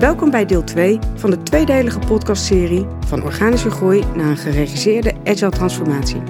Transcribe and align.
Welkom 0.00 0.30
bij 0.30 0.46
deel 0.46 0.64
2 0.64 0.98
van 1.14 1.30
de 1.30 1.42
tweedelige 1.42 1.98
podcastserie 1.98 2.86
van 3.06 3.22
organische 3.22 3.70
groei 3.70 4.04
naar 4.14 4.26
een 4.26 4.36
geregisseerde 4.36 5.14
agile 5.24 5.50
transformatie. 5.50 6.22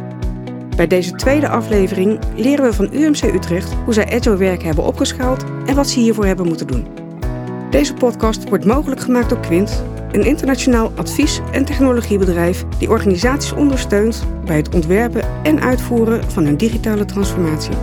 Bij 0.76 0.86
deze 0.86 1.12
tweede 1.12 1.48
aflevering 1.48 2.18
leren 2.36 2.64
we 2.64 2.72
van 2.72 2.88
UMC 2.92 3.22
Utrecht 3.22 3.72
hoe 3.84 3.94
zij 3.94 4.04
agile 4.04 4.36
werk 4.36 4.62
hebben 4.62 4.84
opgeschaald 4.84 5.44
en 5.66 5.74
wat 5.74 5.88
ze 5.88 6.00
hiervoor 6.00 6.24
hebben 6.24 6.46
moeten 6.46 6.66
doen. 6.66 6.86
Deze 7.70 7.94
podcast 7.94 8.48
wordt 8.48 8.64
mogelijk 8.64 9.00
gemaakt 9.00 9.28
door 9.28 9.40
Quint, 9.40 9.84
een 10.12 10.24
internationaal 10.24 10.92
advies- 10.96 11.40
en 11.52 11.64
technologiebedrijf 11.64 12.64
die 12.78 12.90
organisaties 12.90 13.52
ondersteunt 13.52 14.24
bij 14.44 14.56
het 14.56 14.74
ontwerpen 14.74 15.22
en 15.42 15.60
uitvoeren 15.60 16.30
van 16.30 16.44
hun 16.44 16.56
digitale 16.56 17.04
transformatie. 17.04 17.74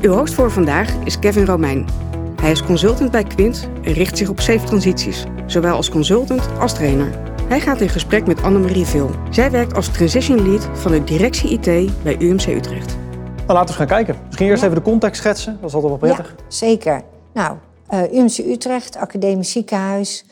Uw 0.00 0.12
host 0.12 0.34
voor 0.34 0.50
vandaag 0.50 0.94
is 1.04 1.18
Kevin 1.18 1.46
Romein. 1.46 2.05
Hij 2.46 2.54
is 2.54 2.62
consultant 2.62 3.10
bij 3.10 3.24
Quint 3.24 3.68
en 3.82 3.92
richt 3.92 4.18
zich 4.18 4.28
op 4.28 4.40
safe 4.40 4.66
transities, 4.66 5.24
zowel 5.46 5.74
als 5.74 5.90
consultant 5.90 6.48
als 6.58 6.74
trainer. 6.74 7.10
Hij 7.48 7.60
gaat 7.60 7.80
in 7.80 7.88
gesprek 7.88 8.26
met 8.26 8.42
Annemarie 8.42 8.84
Vil. 8.84 9.10
Zij 9.30 9.50
werkt 9.50 9.74
als 9.74 9.88
transition 9.88 10.50
lead 10.50 10.68
van 10.72 10.92
de 10.92 11.04
directie 11.04 11.50
IT 11.50 12.02
bij 12.02 12.16
UMC 12.18 12.46
Utrecht. 12.46 12.96
Nou, 12.96 13.46
laten 13.46 13.54
we 13.54 13.58
eens 13.58 13.76
gaan 13.76 13.86
kijken. 13.86 14.16
Misschien 14.26 14.46
eerst 14.46 14.62
even 14.62 14.74
de 14.74 14.82
context 14.82 15.20
schetsen. 15.20 15.58
Dat 15.60 15.68
is 15.68 15.74
altijd 15.74 16.00
wel 16.00 16.10
prettig. 16.10 16.34
Ja, 16.38 16.44
zeker. 16.48 17.02
Nou, 17.32 17.56
uh, 17.90 18.12
UMC 18.12 18.38
Utrecht, 18.38 18.96
academisch 18.96 19.50
ziekenhuis, 19.50 20.24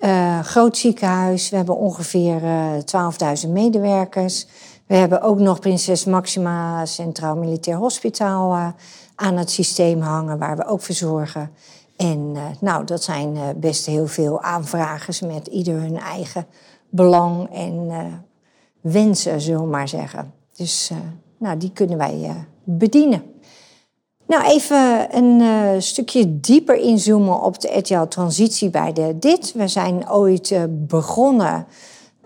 uh, 0.00 0.40
groot 0.40 0.76
ziekenhuis. 0.76 1.50
We 1.50 1.56
hebben 1.56 1.76
ongeveer 1.76 2.42
uh, 2.42 3.44
12.000 3.44 3.50
medewerkers. 3.50 4.46
We 4.86 4.94
hebben 4.94 5.22
ook 5.22 5.38
nog 5.38 5.60
Prinses 5.60 6.04
Maxima 6.04 6.86
Centraal 6.86 7.36
Militair 7.36 7.76
Hospitaal 7.76 8.52
uh, 8.52 8.66
aan 9.14 9.36
het 9.36 9.50
systeem 9.50 10.00
hangen, 10.00 10.38
waar 10.38 10.56
we 10.56 10.66
ook 10.66 10.80
voor 10.80 10.94
zorgen. 10.94 11.50
En 11.96 12.32
uh, 12.34 12.42
nou, 12.60 12.84
dat 12.84 13.02
zijn 13.02 13.36
uh, 13.36 13.42
best 13.56 13.86
heel 13.86 14.06
veel 14.06 14.40
aanvragers 14.40 15.20
met 15.20 15.46
ieder 15.46 15.80
hun 15.80 15.98
eigen 15.98 16.46
belang 16.88 17.50
en 17.52 17.90
wensen, 18.80 19.40
zullen 19.40 19.60
we 19.60 19.66
maar 19.66 19.88
zeggen. 19.88 20.32
Dus 20.56 20.90
nou, 21.38 21.56
die 21.56 21.70
kunnen 21.72 21.98
wij 21.98 22.46
bedienen. 22.64 23.22
Nou, 24.26 24.44
even 24.44 25.16
een 25.16 25.82
stukje 25.82 26.40
dieper 26.40 26.76
inzoomen 26.76 27.42
op 27.42 27.60
de 27.60 27.74
agile 27.74 28.08
transitie 28.08 28.70
bij 28.70 28.92
de 28.92 29.18
DIT. 29.18 29.52
We 29.52 29.68
zijn 29.68 30.10
ooit 30.10 30.54
begonnen 30.68 31.66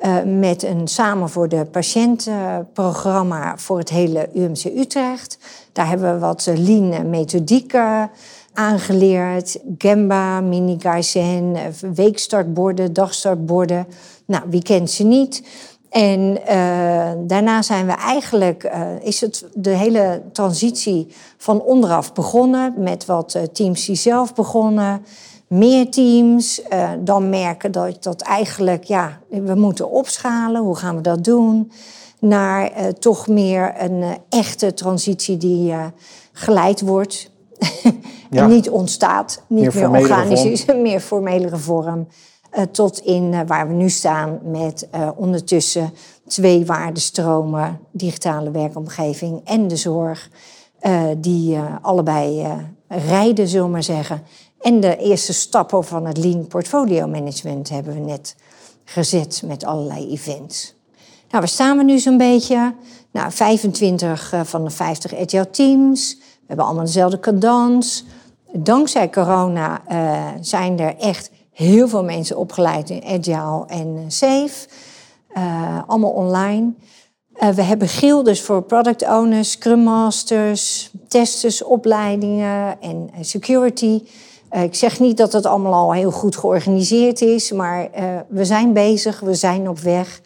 uh, 0.02 0.16
met 0.38 0.62
een 0.62 0.88
Samen 0.88 1.28
voor 1.28 1.48
de 1.48 1.64
Patiënt 1.64 2.30
programma 2.72 3.58
voor 3.58 3.78
het 3.78 3.88
hele 3.88 4.28
UMC 4.34 4.64
Utrecht. 4.64 5.38
Daar 5.72 5.88
hebben 5.88 6.12
we 6.12 6.18
wat 6.18 6.50
lean 6.54 7.10
methodieken 7.10 8.10
aangeleerd. 8.52 9.58
Gemba, 9.78 10.40
mini-Kaizen, 10.40 11.56
weekstartborden, 11.94 12.92
dagstartborden. 12.92 13.86
Nou, 14.24 14.42
wie 14.48 14.62
kent 14.62 14.90
ze 14.90 15.04
niet? 15.04 15.42
En 15.88 16.38
uh, 16.48 17.10
daarna 17.26 17.62
zijn 17.62 17.86
we 17.86 17.92
eigenlijk, 17.92 18.64
uh, 18.64 18.88
is 19.00 19.20
het 19.20 19.44
de 19.54 19.70
hele 19.70 20.22
transitie 20.32 21.06
van 21.36 21.62
onderaf 21.62 22.12
begonnen 22.12 22.74
met 22.76 23.06
wat 23.06 23.38
teams 23.52 23.86
die 23.86 23.96
zelf 23.96 24.34
begonnen, 24.34 25.04
meer 25.48 25.90
teams, 25.90 26.62
dan 27.00 27.28
merken 27.28 27.72
dat 27.72 28.02
dat 28.02 28.20
eigenlijk, 28.20 28.84
ja, 28.84 29.18
we 29.28 29.54
moeten 29.54 29.90
opschalen, 29.90 30.62
hoe 30.62 30.76
gaan 30.76 30.96
we 30.96 31.02
dat 31.02 31.24
doen? 31.24 31.72
Naar 32.20 32.72
toch 32.98 33.28
meer 33.28 33.74
een 33.78 34.18
echte 34.28 34.74
transitie 34.74 35.36
die 35.36 35.74
geleid 36.32 36.80
wordt 36.80 37.30
ja. 38.30 38.42
en 38.42 38.48
niet 38.48 38.70
ontstaat, 38.70 39.42
niet 39.46 39.74
meer, 39.74 39.90
meer 39.90 40.00
organisch 40.00 40.44
is, 40.44 40.66
een 40.68 40.82
meer 40.82 41.00
formelere 41.00 41.56
vorm. 41.56 42.06
Tot 42.70 42.98
in 42.98 43.46
waar 43.46 43.68
we 43.68 43.74
nu 43.74 43.88
staan 43.90 44.38
met 44.42 44.88
ondertussen 45.16 45.92
twee 46.26 46.66
waardestromen, 46.66 47.80
digitale 47.90 48.50
werkomgeving 48.50 49.40
en 49.44 49.68
de 49.68 49.76
zorg, 49.76 50.30
die 51.18 51.58
allebei 51.82 52.46
rijden, 52.88 53.48
zullen 53.48 53.66
we 53.66 53.72
maar 53.72 53.82
zeggen. 53.82 54.22
En 54.60 54.80
de 54.80 54.96
eerste 54.96 55.32
stappen 55.32 55.84
van 55.84 56.06
het 56.06 56.16
Lean 56.16 56.46
Portfolio 56.46 57.06
Management 57.06 57.68
hebben 57.68 57.94
we 57.94 58.00
net 58.00 58.36
gezet 58.84 59.42
met 59.44 59.64
allerlei 59.64 60.10
events. 60.10 60.74
Nou, 61.30 61.40
waar 61.40 61.48
staan 61.48 61.76
we 61.76 61.84
nu 61.84 61.98
zo'n 61.98 62.16
beetje? 62.16 62.74
Nou, 63.10 63.32
25 63.32 64.34
van 64.42 64.64
de 64.64 64.70
50 64.70 65.14
agile 65.14 65.50
teams. 65.50 66.16
We 66.18 66.44
hebben 66.46 66.66
allemaal 66.66 66.84
dezelfde 66.84 67.20
cadans. 67.20 68.04
Dankzij 68.52 69.10
corona 69.10 69.82
zijn 70.40 70.78
er 70.78 70.96
echt 70.96 71.30
heel 71.52 71.88
veel 71.88 72.04
mensen 72.04 72.36
opgeleid 72.36 72.90
in 72.90 73.04
agile 73.04 73.66
en 73.66 74.04
safe. 74.06 74.68
Uh, 75.36 75.78
allemaal 75.86 76.10
online. 76.10 76.72
We 77.54 77.62
hebben 77.62 77.88
gildes 77.88 78.42
voor 78.42 78.62
product 78.62 79.02
owners, 79.02 79.50
scrum 79.50 79.82
masters, 79.82 80.90
testers, 81.08 81.62
opleidingen 81.62 82.80
en 82.80 83.10
security. 83.20 84.02
Uh, 84.52 84.62
ik 84.62 84.74
zeg 84.74 85.00
niet 85.00 85.16
dat 85.16 85.32
het 85.32 85.46
allemaal 85.46 85.72
al 85.72 85.92
heel 85.92 86.10
goed 86.10 86.36
georganiseerd 86.36 87.20
is, 87.20 87.52
maar 87.52 87.88
we 88.28 88.44
zijn 88.44 88.72
bezig, 88.72 89.20
we 89.20 89.34
zijn 89.34 89.68
op 89.68 89.78
weg. 89.78 90.20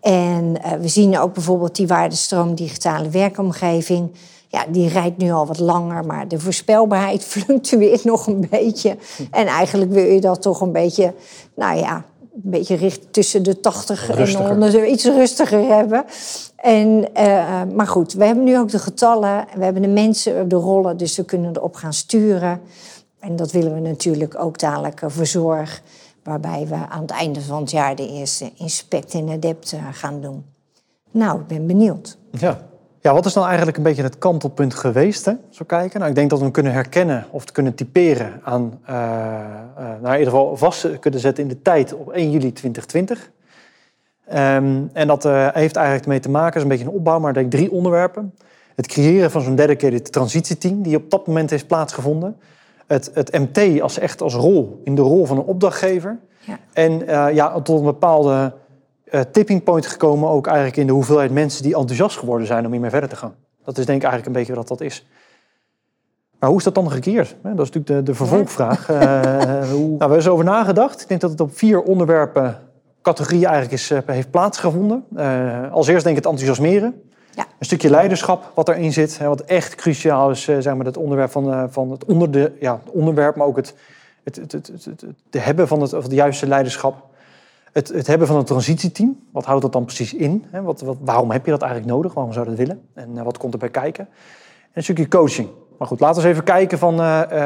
En 0.00 0.56
we 0.80 0.88
zien 0.88 1.18
ook 1.18 1.34
bijvoorbeeld 1.34 1.76
die 1.76 1.86
waardestroom 1.86 2.54
digitale 2.54 3.08
werkomgeving 3.08 4.10
ja, 4.50 4.64
die 4.68 4.88
rijdt 4.88 5.16
nu 5.16 5.30
al 5.30 5.46
wat 5.46 5.58
langer, 5.58 6.04
maar 6.04 6.28
de 6.28 6.38
voorspelbaarheid 6.38 7.24
fluctueert 7.34 8.04
nog 8.04 8.26
een 8.26 8.46
beetje. 8.50 8.96
En 9.30 9.46
eigenlijk 9.46 9.90
wil 9.90 10.04
je 10.04 10.20
dat 10.20 10.42
toch 10.42 10.60
een 10.60 10.72
beetje, 10.72 11.14
nou 11.54 11.78
ja, 11.78 12.04
een 12.34 12.50
beetje 12.50 12.76
richt 12.76 13.12
tussen 13.12 13.42
de 13.42 13.60
80 13.60 14.06
rustiger. 14.16 14.50
en 14.50 14.60
100, 14.60 14.88
iets 14.88 15.04
rustiger 15.04 15.66
hebben. 15.66 16.04
En, 16.56 17.08
uh, 17.16 17.62
maar 17.74 17.86
goed, 17.86 18.12
we 18.12 18.24
hebben 18.24 18.44
nu 18.44 18.58
ook 18.58 18.70
de 18.70 18.78
getallen, 18.78 19.46
we 19.56 19.64
hebben 19.64 19.82
de 19.82 19.88
mensen, 19.88 20.48
de 20.48 20.56
rollen, 20.56 20.96
dus 20.96 21.16
we 21.16 21.24
kunnen 21.24 21.56
erop 21.56 21.74
gaan 21.74 21.92
sturen. 21.92 22.60
En 23.20 23.36
dat 23.36 23.52
willen 23.52 23.74
we 23.74 23.80
natuurlijk 23.80 24.38
ook 24.38 24.58
dadelijk 24.58 25.00
voor 25.06 25.26
zorg, 25.26 25.82
waarbij 26.22 26.66
we 26.68 26.74
aan 26.74 27.02
het 27.02 27.10
einde 27.10 27.40
van 27.40 27.60
het 27.60 27.70
jaar 27.70 27.96
de 27.96 28.08
eerste 28.08 28.52
inspect 28.56 29.14
en 29.14 29.28
adept 29.28 29.76
gaan 29.92 30.20
doen. 30.20 30.44
Nou, 31.10 31.40
ik 31.40 31.46
ben 31.46 31.66
benieuwd. 31.66 32.18
Ja, 32.30 32.60
ja, 33.00 33.12
wat 33.12 33.26
is 33.26 33.32
dan 33.32 33.46
eigenlijk 33.46 33.76
een 33.76 33.82
beetje 33.82 34.02
het 34.02 34.18
kantelpunt 34.18 34.74
geweest? 34.74 35.24
Hè? 35.24 35.32
Zo 35.50 35.64
kijken. 35.64 35.98
Nou, 35.98 36.10
ik 36.10 36.16
denk 36.16 36.30
dat 36.30 36.38
we 36.38 36.44
hem 36.44 36.52
kunnen 36.52 36.72
herkennen 36.72 37.26
of 37.30 37.44
kunnen 37.44 37.74
typeren 37.74 38.40
aan, 38.44 38.80
uh, 38.82 38.96
nou 39.76 40.14
in 40.14 40.18
ieder 40.18 40.32
geval 40.32 40.56
vast 40.56 40.98
kunnen 40.98 41.20
zetten 41.20 41.42
in 41.42 41.48
de 41.48 41.62
tijd 41.62 41.94
op 41.94 42.10
1 42.10 42.30
juli 42.30 42.52
2020. 42.52 43.30
Um, 44.32 44.90
en 44.92 45.06
dat 45.06 45.22
heeft 45.52 45.76
eigenlijk 45.76 46.06
mee 46.06 46.20
te 46.20 46.30
maken, 46.30 46.56
is 46.56 46.62
een 46.62 46.68
beetje 46.68 46.84
een 46.84 46.90
opbouw, 46.90 47.18
maar 47.18 47.28
ik 47.28 47.34
denk 47.34 47.50
drie 47.50 47.70
onderwerpen. 47.70 48.34
Het 48.74 48.86
creëren 48.86 49.30
van 49.30 49.42
zo'n 49.42 49.54
dedicated 49.54 50.12
transitieteam 50.12 50.82
die 50.82 50.96
op 50.96 51.10
dat 51.10 51.26
moment 51.26 51.50
heeft 51.50 51.66
plaatsgevonden. 51.66 52.36
Het, 52.90 53.10
het 53.14 53.32
MT 53.32 53.80
als 53.80 53.98
echt 53.98 54.22
als 54.22 54.34
rol, 54.34 54.80
in 54.84 54.94
de 54.94 55.02
rol 55.02 55.26
van 55.26 55.38
een 55.38 55.44
opdrachtgever. 55.44 56.18
Ja. 56.40 56.58
En 56.72 57.04
ja, 57.34 57.60
tot 57.60 57.78
een 57.78 57.84
bepaalde 57.84 58.52
uh, 59.10 59.20
tipping 59.20 59.62
point 59.62 59.86
gekomen 59.86 60.28
ook 60.28 60.46
eigenlijk 60.46 60.76
in 60.76 60.86
de 60.86 60.92
hoeveelheid 60.92 61.30
mensen 61.30 61.62
die 61.62 61.76
enthousiast 61.76 62.18
geworden 62.18 62.46
zijn 62.46 62.66
om 62.66 62.72
hiermee 62.72 62.90
verder 62.90 63.08
te 63.08 63.16
gaan. 63.16 63.34
Dat 63.64 63.78
is 63.78 63.86
denk 63.86 64.02
ik 64.02 64.08
eigenlijk 64.08 64.26
een 64.26 64.40
beetje 64.40 64.54
wat 64.54 64.68
dat 64.68 64.80
is. 64.80 65.06
Maar 66.38 66.48
hoe 66.48 66.58
is 66.58 66.64
dat 66.64 66.74
dan 66.74 66.90
gekeerd? 66.90 67.36
Dat 67.42 67.52
is 67.52 67.70
natuurlijk 67.70 67.86
de, 67.86 68.02
de 68.02 68.14
vervolgvraag. 68.14 68.90
uh, 68.90 68.98
hoe... 69.72 69.78
nou, 69.78 69.96
we 69.96 69.96
hebben 69.98 70.18
er 70.18 70.30
over 70.30 70.44
nagedacht. 70.44 71.00
Ik 71.00 71.08
denk 71.08 71.20
dat 71.20 71.30
het 71.30 71.40
op 71.40 71.56
vier 71.56 71.82
onderwerpen, 71.82 72.58
categorieën 73.02 73.44
eigenlijk 73.44 73.74
is, 73.74 73.92
heeft 74.06 74.30
plaatsgevonden. 74.30 75.04
Als 75.70 75.86
eerst 75.88 76.04
denk 76.04 76.16
ik 76.16 76.24
het 76.24 76.32
enthousiasmeren. 76.32 77.02
Ja. 77.34 77.46
Een 77.58 77.66
stukje 77.66 77.90
leiderschap 77.90 78.52
wat 78.54 78.68
erin 78.68 78.92
zit. 78.92 79.18
Hè, 79.18 79.28
wat 79.28 79.40
echt 79.40 79.74
cruciaal 79.74 80.30
is, 80.30 80.44
zeg 80.44 80.74
maar, 80.74 80.86
het 80.86 80.96
onderwerp 80.96 81.30
van, 81.30 81.70
van 81.72 81.90
het, 81.90 82.04
onder 82.04 82.30
de, 82.30 82.52
ja, 82.60 82.80
onderwerp, 82.90 83.36
maar 83.36 83.46
ook 83.46 83.56
het, 83.56 83.74
het, 84.24 84.36
het, 84.36 84.52
het, 84.52 84.84
het, 85.30 85.44
hebben 85.44 85.68
van 85.68 85.80
het, 85.80 85.92
of 85.92 86.02
het 86.02 86.12
juiste 86.12 86.46
leiderschap. 86.46 87.08
Het, 87.72 87.88
het, 87.88 88.06
hebben 88.06 88.26
van 88.26 88.36
een 88.36 88.44
transitieteam, 88.44 89.18
wat 89.30 89.44
houdt 89.44 89.62
dat 89.62 89.72
dan 89.72 89.84
precies 89.84 90.14
in? 90.14 90.44
Wat, 90.62 90.80
wat, 90.80 90.96
waarom 91.00 91.30
heb 91.30 91.44
je 91.44 91.50
dat 91.50 91.62
eigenlijk 91.62 91.92
nodig? 91.92 92.14
Waarom 92.14 92.32
zou 92.32 92.44
je 92.44 92.50
dat 92.50 92.66
willen? 92.66 92.82
En 92.94 93.10
uh, 93.16 93.22
wat 93.22 93.38
komt 93.38 93.52
erbij 93.52 93.68
kijken? 93.68 94.08
En 94.62 94.70
een 94.72 94.82
stukje 94.82 95.08
coaching. 95.08 95.48
Maar 95.78 95.88
goed, 95.88 96.00
laten 96.00 96.22
we 96.22 96.28
eens 96.28 96.36
even 96.36 96.48
kijken 96.48 96.78
van, 96.78 96.96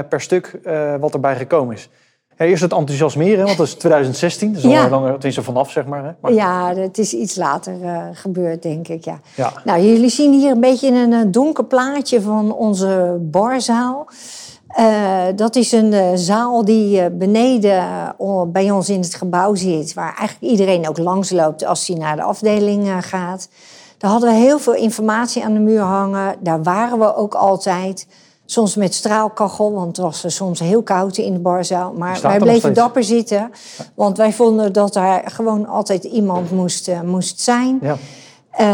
per 0.09 0.21
stuk 0.21 0.61
uh, 0.65 0.95
wat 0.97 1.15
erbij 1.15 1.37
gekomen 1.37 1.75
is. 1.75 1.91
Ja, 2.39 2.45
eerst 2.45 2.63
het 2.63 2.73
enthousiasmeren, 2.73 3.45
want 3.45 3.57
dat 3.57 3.67
is 3.67 3.75
2016. 3.75 4.53
Dat 4.53 4.65
is 4.65 4.71
ja. 4.71 4.85
al 4.85 4.91
langer, 4.91 5.13
tenminste 5.13 5.43
vanaf, 5.43 5.71
zeg 5.71 5.87
maar. 5.87 6.05
Hè? 6.05 6.11
maar 6.21 6.33
ja, 6.33 6.75
het 6.75 6.99
is 6.99 7.13
iets 7.13 7.37
later 7.37 7.75
gebeurd, 8.13 8.63
denk 8.63 8.89
ik. 8.89 9.05
Ja. 9.05 9.21
ja. 9.35 9.53
Nou, 9.65 9.83
jullie 9.83 10.09
zien 10.09 10.33
hier 10.33 10.51
een 10.51 10.61
beetje 10.61 10.89
een 10.89 11.31
donker 11.31 11.65
plaatje 11.65 12.21
van 12.21 12.55
onze 12.55 13.17
barzaal. 13.21 14.07
Uh, 14.79 15.23
dat 15.37 15.57
is 15.57 15.73
een 15.73 15.93
uh, 15.93 16.09
zaal 16.15 16.65
die 16.65 17.01
uh, 17.01 17.07
beneden 17.13 17.85
bij 18.49 18.71
ons 18.71 18.89
in 18.89 19.01
het 19.01 19.15
gebouw 19.15 19.55
zit, 19.55 19.95
waar 19.95 20.17
eigenlijk 20.17 20.53
iedereen 20.53 20.89
ook 20.89 20.99
langsloopt 20.99 21.65
als 21.65 21.87
hij 21.87 21.97
naar 21.97 22.17
de 22.17 22.23
afdeling 22.23 23.07
gaat. 23.07 23.49
Daar 23.99 24.11
hadden 24.11 24.31
we 24.31 24.37
heel 24.37 24.59
veel 24.59 24.75
informatie 24.75 25.45
aan 25.45 25.55
de 25.55 25.61
muur 25.61 25.81
hangen. 25.81 26.37
Daar 26.41 26.63
waren 26.63 26.99
we 26.99 27.17
ook 27.17 27.35
altijd. 27.35 28.07
Soms 28.47 28.75
met 28.75 28.95
straalkachel, 28.95 29.73
want 29.73 29.97
het 29.97 30.07
was 30.07 30.25
er 30.25 30.33
soms 30.33 30.61
heel 30.61 30.83
koud 30.83 31.17
in 31.17 31.33
de 31.33 31.39
barzaal. 31.39 31.93
Maar 31.93 32.21
wij 32.23 32.39
bleven 32.39 32.75
dapper 32.75 33.05
zitten. 33.05 33.51
Want 33.95 34.17
wij 34.17 34.33
vonden 34.33 34.73
dat 34.73 34.93
daar 34.93 35.31
gewoon 35.31 35.67
altijd 35.67 36.05
iemand 36.05 36.51
moest, 36.51 36.89
eh, 36.89 37.01
moest 37.01 37.41
zijn. 37.41 37.79
Ja. 37.83 37.97
Eh, 38.51 38.67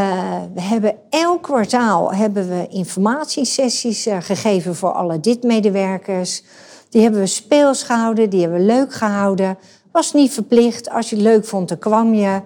we 0.55 0.61
hebben 0.61 0.94
elk 1.11 1.43
kwartaal 1.43 2.12
hebben 2.12 2.49
we 2.49 2.67
informatiesessies 2.69 4.06
eh, 4.06 4.17
gegeven 4.20 4.76
voor 4.76 4.93
alle 4.93 5.20
DIT-medewerkers. 5.20 6.43
Die 6.88 7.02
hebben 7.02 7.20
we 7.20 7.26
speels 7.26 7.82
gehouden, 7.82 8.31
die 8.31 8.40
hebben 8.40 8.58
we 8.58 8.64
leuk 8.64 8.94
gehouden. 8.94 9.58
Was 9.93 10.12
niet 10.12 10.32
verplicht. 10.32 10.90
Als 10.90 11.11
je 11.11 11.17
het 11.17 11.25
leuk 11.25 11.44
vond, 11.44 11.69
dan 11.69 11.78
kwam 11.78 12.14
je. 12.14 12.40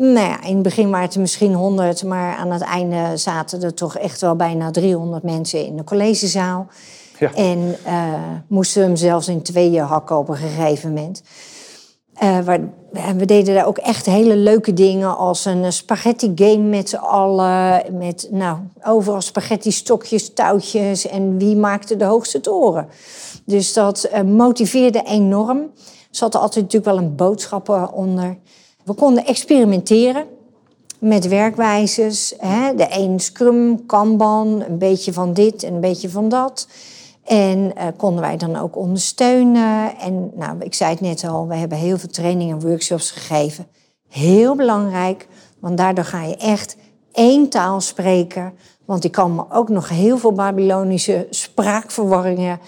Nou 0.00 0.18
ja, 0.18 0.42
in 0.42 0.54
het 0.54 0.62
begin 0.62 0.90
waren 0.90 1.04
het 1.06 1.14
er 1.14 1.20
misschien 1.20 1.54
100, 1.54 2.04
maar 2.04 2.36
aan 2.36 2.50
het 2.50 2.62
einde 2.62 3.16
zaten 3.16 3.62
er 3.62 3.74
toch 3.74 3.96
echt 3.96 4.20
wel 4.20 4.36
bijna 4.36 4.70
300 4.70 5.22
mensen 5.22 5.66
in 5.66 5.76
de 5.76 5.84
collegezaal. 5.84 6.66
Ja. 7.18 7.34
En 7.34 7.76
eh, 7.84 8.12
moesten 8.48 8.80
we 8.80 8.86
hem 8.86 8.96
zelfs 8.96 9.28
in 9.28 9.42
tweeën 9.42 9.84
hakken 9.84 10.18
op 10.18 10.28
een 10.28 10.36
gegeven 10.36 10.88
moment. 10.88 11.22
Eh, 12.14 12.38
waar, 12.38 12.60
en 12.92 13.16
we 13.16 13.24
deden 13.24 13.54
daar 13.54 13.66
ook 13.66 13.78
echt 13.78 14.06
hele 14.06 14.36
leuke 14.36 14.72
dingen 14.72 15.16
als 15.16 15.44
een 15.44 15.72
spaghetti 15.72 16.32
game 16.34 16.62
met 16.62 16.88
z'n 16.88 16.96
allen. 16.96 17.82
Met 17.96 18.28
nou, 18.30 18.58
overal 18.84 19.20
spaghetti 19.20 19.70
stokjes, 19.70 20.32
touwtjes 20.34 21.06
en 21.06 21.38
wie 21.38 21.56
maakte 21.56 21.96
de 21.96 22.04
hoogste 22.04 22.40
toren. 22.40 22.88
Dus 23.44 23.72
dat 23.72 24.04
eh, 24.04 24.22
motiveerde 24.22 25.02
enorm. 25.02 25.58
Er 25.58 26.16
zat 26.16 26.34
er 26.34 26.40
altijd 26.40 26.64
natuurlijk 26.64 26.96
wel 26.96 27.04
een 27.04 27.16
boodschap 27.16 27.90
onder. 27.94 28.38
We 28.88 28.94
konden 28.94 29.26
experimenteren 29.26 30.26
met 30.98 31.28
werkwijzes. 31.28 32.34
Hè? 32.38 32.74
De 32.74 32.86
een 32.90 33.20
Scrum, 33.20 33.86
Kanban, 33.86 34.62
een 34.68 34.78
beetje 34.78 35.12
van 35.12 35.32
dit 35.32 35.62
en 35.62 35.74
een 35.74 35.80
beetje 35.80 36.10
van 36.10 36.28
dat. 36.28 36.68
En 37.24 37.76
eh, 37.76 37.86
konden 37.96 38.20
wij 38.20 38.36
dan 38.36 38.56
ook 38.56 38.76
ondersteunen. 38.76 39.98
En 39.98 40.30
nou, 40.34 40.56
ik 40.60 40.74
zei 40.74 40.90
het 40.90 41.00
net 41.00 41.24
al, 41.24 41.48
we 41.48 41.54
hebben 41.54 41.78
heel 41.78 41.98
veel 41.98 42.08
trainingen 42.08 42.60
en 42.60 42.68
workshops 42.68 43.10
gegeven. 43.10 43.66
Heel 44.08 44.56
belangrijk, 44.56 45.28
want 45.60 45.76
daardoor 45.76 46.04
ga 46.04 46.22
je 46.22 46.36
echt 46.36 46.76
één 47.12 47.48
taal 47.48 47.80
spreken. 47.80 48.52
Want 48.84 49.04
ik 49.04 49.12
kan 49.12 49.46
ook 49.52 49.68
nog 49.68 49.88
heel 49.88 50.18
veel 50.18 50.32
Babylonische 50.32 51.26
spraakverwarringen 51.30 52.60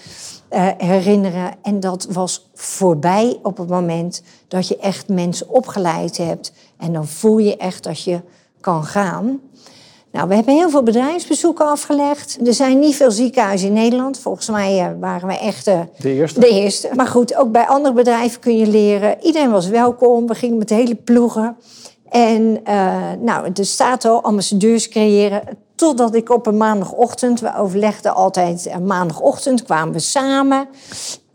eh, 0.51 0.67
herinneren. 0.77 1.53
En 1.61 1.79
dat 1.79 2.07
was 2.09 2.49
voorbij 2.53 3.39
op 3.43 3.57
het 3.57 3.69
moment 3.69 4.23
dat 4.47 4.67
je 4.67 4.77
echt 4.77 5.07
mensen 5.07 5.49
opgeleid 5.49 6.17
hebt. 6.17 6.53
En 6.77 6.93
dan 6.93 7.07
voel 7.07 7.37
je 7.37 7.57
echt 7.57 7.83
dat 7.83 8.03
je 8.03 8.21
kan 8.59 8.83
gaan. 8.83 9.39
Nou, 10.11 10.27
we 10.27 10.35
hebben 10.35 10.53
heel 10.53 10.69
veel 10.69 10.83
bedrijfsbezoeken 10.83 11.65
afgelegd. 11.65 12.37
Er 12.45 12.53
zijn 12.53 12.79
niet 12.79 12.95
veel 12.95 13.11
ziekenhuizen 13.11 13.67
in 13.67 13.73
Nederland. 13.73 14.19
Volgens 14.19 14.49
mij 14.49 14.79
eh, 14.79 14.87
waren 14.99 15.27
we 15.27 15.37
echt 15.37 15.67
eh, 15.67 15.79
De 15.97 16.13
eerste. 16.13 16.39
de 16.39 16.49
eerste. 16.49 16.89
Maar 16.95 17.07
goed, 17.07 17.35
ook 17.35 17.51
bij 17.51 17.67
andere 17.67 17.95
bedrijven 17.95 18.39
kun 18.39 18.57
je 18.57 18.67
leren. 18.67 19.17
Iedereen 19.21 19.51
was 19.51 19.67
welkom. 19.67 20.27
We 20.27 20.35
gingen 20.35 20.57
met 20.57 20.69
hele 20.69 20.95
ploegen. 20.95 21.57
En 22.09 22.61
nou, 23.19 23.51
er 23.53 23.65
staat 23.65 24.05
al 24.05 24.23
ambassadeurs 24.23 24.89
creëren. 24.89 25.41
Totdat 25.81 26.15
ik 26.15 26.29
op 26.29 26.47
een 26.47 26.57
maandagochtend, 26.57 27.39
we 27.39 27.55
overlegden 27.55 28.13
altijd 28.13 28.69
maandagochtend, 28.85 29.63
kwamen 29.63 29.93
we 29.93 29.99
samen. 29.99 30.67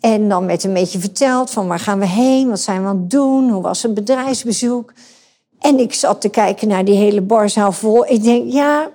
En 0.00 0.28
dan 0.28 0.46
werd 0.46 0.64
een 0.64 0.72
beetje 0.72 0.98
verteld 0.98 1.50
van 1.50 1.69
waar 1.69 1.78
gaan 1.78 1.98
we 1.98 2.06
heen, 2.06 2.48
wat 2.48 2.60
zijn 2.60 2.82
we 2.82 2.88
aan 2.88 2.96
het 2.96 3.10
doen, 3.10 3.50
hoe 3.50 3.62
was 3.62 3.82
het 3.82 3.94
bedrijfsbezoek. 3.94 4.93
En 5.58 5.78
ik 5.78 5.94
zat 5.94 6.20
te 6.20 6.28
kijken 6.28 6.69
naar 6.69 6.84
die 6.84 6.96
hele 6.96 7.20
barzaal 7.20 7.72
vol. 7.72 8.06
Ik 8.06 8.22
denk, 8.22 8.52
ja, 8.52 8.88